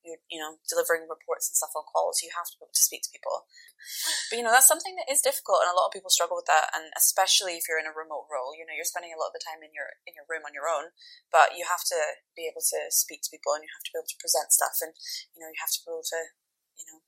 you're, 0.02 0.22
you 0.26 0.38
know, 0.38 0.58
delivering 0.66 1.06
reports 1.06 1.46
and 1.46 1.54
stuff 1.54 1.74
on 1.78 1.86
calls. 1.86 2.22
You 2.22 2.34
have 2.34 2.46
to 2.50 2.58
be 2.58 2.66
able 2.66 2.74
to 2.74 2.86
speak 2.86 3.06
to 3.06 3.14
people. 3.14 3.46
But 4.30 4.38
you 4.38 4.44
know, 4.46 4.54
that's 4.54 4.70
something 4.70 4.94
that 4.98 5.10
is 5.10 5.22
difficult, 5.22 5.62
and 5.62 5.70
a 5.70 5.78
lot 5.78 5.90
of 5.90 5.94
people 5.94 6.10
struggle 6.10 6.38
with 6.38 6.50
that. 6.50 6.70
And 6.74 6.90
especially 6.98 7.58
if 7.58 7.66
you're 7.66 7.82
in 7.82 7.90
a 7.90 7.94
remote 7.94 8.26
role, 8.30 8.54
you 8.54 8.66
know, 8.66 8.74
you're 8.74 8.86
spending 8.86 9.14
a 9.14 9.18
lot 9.18 9.34
of 9.34 9.36
the 9.38 9.46
time 9.46 9.62
in 9.62 9.74
your 9.74 9.98
in 10.06 10.14
your 10.14 10.26
room 10.26 10.46
on 10.46 10.54
your 10.54 10.66
own. 10.70 10.94
But 11.30 11.54
you 11.54 11.66
have 11.66 11.82
to 11.94 11.98
be 12.34 12.46
able 12.50 12.62
to 12.62 12.78
speak 12.90 13.22
to 13.26 13.32
people, 13.32 13.54
and 13.54 13.62
you 13.62 13.70
have 13.70 13.86
to 13.86 13.92
be 13.94 13.98
able 13.98 14.10
to 14.10 14.22
present 14.22 14.50
stuff, 14.50 14.78
and 14.82 14.94
you 15.34 15.42
know, 15.42 15.50
you 15.50 15.60
have 15.62 15.74
to 15.74 15.82
be 15.82 15.90
able 15.90 16.06
to, 16.14 16.20
you 16.78 16.86
know, 16.90 16.98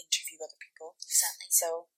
interview 0.00 0.40
other 0.40 0.60
people. 0.60 0.96
Exactly. 1.00 1.48
So 1.52 1.92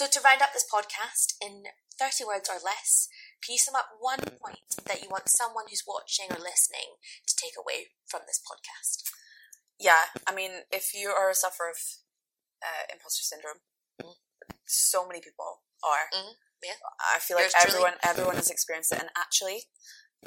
so, 0.00 0.06
to 0.06 0.20
round 0.24 0.40
up 0.40 0.54
this 0.54 0.64
podcast 0.64 1.34
in 1.44 1.64
30 1.98 2.24
words 2.24 2.48
or 2.48 2.56
less, 2.64 3.06
can 3.44 3.52
you 3.52 3.58
sum 3.58 3.74
up 3.74 4.00
one 4.00 4.20
point 4.40 4.80
that 4.86 5.02
you 5.02 5.08
want 5.10 5.28
someone 5.28 5.64
who's 5.68 5.84
watching 5.86 6.24
or 6.30 6.40
listening 6.40 6.96
to 7.26 7.36
take 7.36 7.52
away 7.58 7.88
from 8.06 8.22
this 8.26 8.40
podcast? 8.40 9.09
Yeah, 9.80 10.12
I 10.28 10.34
mean, 10.34 10.68
if 10.70 10.92
you 10.94 11.08
are 11.08 11.30
a 11.30 11.34
sufferer 11.34 11.70
of 11.72 11.80
uh, 12.60 12.92
imposter 12.92 13.24
syndrome, 13.24 13.64
mm. 14.00 14.20
so 14.66 15.08
many 15.08 15.20
people 15.20 15.64
are. 15.82 16.12
Mm. 16.12 16.36
Yeah. 16.62 16.76
I 17.00 17.18
feel 17.18 17.40
like 17.40 17.56
everyone 17.56 17.96
truly. 17.96 18.12
everyone 18.12 18.36
has 18.36 18.50
experienced 18.50 18.92
it, 18.92 19.00
and 19.00 19.08
actually, 19.16 19.72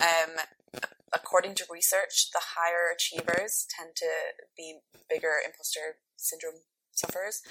um, 0.02 0.42
according 1.14 1.54
to 1.62 1.70
research, 1.70 2.34
the 2.34 2.58
higher 2.58 2.90
achievers 2.90 3.70
tend 3.70 3.94
to 4.02 4.10
be 4.58 4.82
bigger 5.08 5.38
imposter 5.46 6.02
syndrome 6.18 6.66
sufferers. 6.90 7.46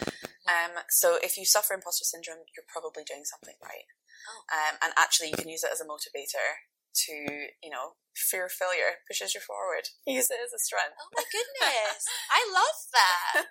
Um, 0.51 0.83
so 0.91 1.19
if 1.23 1.39
you 1.39 1.47
suffer 1.47 1.75
imposter 1.75 2.03
syndrome, 2.03 2.43
you're 2.59 2.67
probably 2.67 3.07
doing 3.07 3.23
something 3.23 3.55
right. 3.63 3.87
Oh. 4.27 4.43
Um, 4.51 4.83
and 4.83 4.93
actually, 4.99 5.31
you 5.31 5.39
can 5.39 5.49
use 5.49 5.63
it 5.63 5.71
as 5.73 5.81
a 5.81 5.87
motivator 5.87 6.67
to, 6.93 7.49
you 7.65 7.71
know, 7.73 7.97
fear 8.13 8.47
of 8.47 8.53
failure 8.53 9.01
pushes 9.09 9.33
you 9.33 9.41
forward. 9.41 9.89
Use 10.05 10.29
it 10.29 10.41
as 10.41 10.53
a 10.53 10.61
strength. 10.61 10.97
Oh 11.01 11.11
my 11.17 11.25
goodness. 11.25 12.05
I 12.29 12.41
love 12.53 12.79
that. 12.93 13.49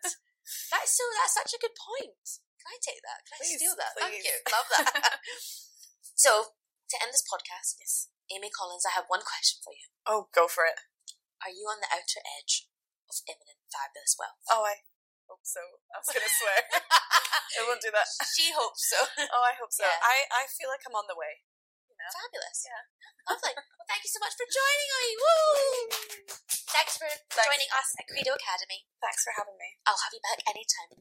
That's 0.74 0.92
so 0.94 1.06
that's 1.22 1.38
such 1.38 1.54
a 1.56 1.62
good 1.62 1.76
point. 1.78 2.42
Can 2.62 2.68
I 2.70 2.78
take 2.82 3.02
that? 3.02 3.26
Can 3.26 3.42
I 3.42 3.46
steal 3.46 3.76
that? 3.78 3.94
Thank 3.98 4.22
you. 4.22 4.38
Love 4.54 4.68
that. 4.78 5.22
so 6.14 6.54
to 6.92 6.96
end 7.02 7.10
this 7.16 7.26
podcast, 7.26 7.80
yes, 7.82 8.12
Amy 8.30 8.54
Collins, 8.54 8.86
I 8.86 8.94
have 8.94 9.10
one 9.10 9.26
question 9.26 9.64
for 9.66 9.74
you. 9.74 9.88
Oh, 10.06 10.30
go 10.36 10.46
for 10.46 10.68
it. 10.68 10.78
Are 11.42 11.50
you 11.50 11.66
on 11.66 11.82
the 11.82 11.90
outer 11.90 12.22
edge 12.38 12.70
of 13.10 13.18
imminent 13.26 13.66
fabulous 13.74 14.14
wealth? 14.20 14.38
Oh, 14.46 14.62
I 14.62 14.86
hope 15.26 15.42
so. 15.42 15.64
I 15.90 16.04
was 16.04 16.12
going 16.12 16.22
to 16.22 16.36
swear. 16.38 16.60
I 17.58 17.66
won't 17.66 17.82
do 17.82 17.90
that. 17.96 18.08
she 18.36 18.54
hopes 18.54 18.92
so. 18.92 19.00
Oh, 19.26 19.44
I 19.48 19.58
hope 19.58 19.74
so. 19.74 19.88
Yeah. 19.88 19.98
I, 20.04 20.46
I 20.46 20.52
feel 20.52 20.70
like 20.70 20.86
I'm 20.86 20.96
on 20.96 21.10
the 21.10 21.18
way. 21.18 21.42
Fabulous. 22.10 22.66
Yeah. 22.66 22.82
Lovely. 23.30 23.54
Well, 23.54 23.86
thank 23.86 24.02
you 24.02 24.10
so 24.10 24.18
much 24.18 24.34
for 24.34 24.50
joining 24.50 24.90
me. 24.90 25.06
Woo! 25.22 25.94
Thanks 26.74 26.98
for 26.98 27.06
joining 27.30 27.70
us 27.78 27.94
at 28.02 28.10
Credo 28.10 28.34
Academy. 28.34 28.90
Thanks 28.98 29.22
for 29.22 29.38
having 29.38 29.54
me. 29.62 29.78
I'll 29.86 30.02
have 30.02 30.14
you 30.16 30.22
back 30.26 30.42
anytime. 30.50 30.98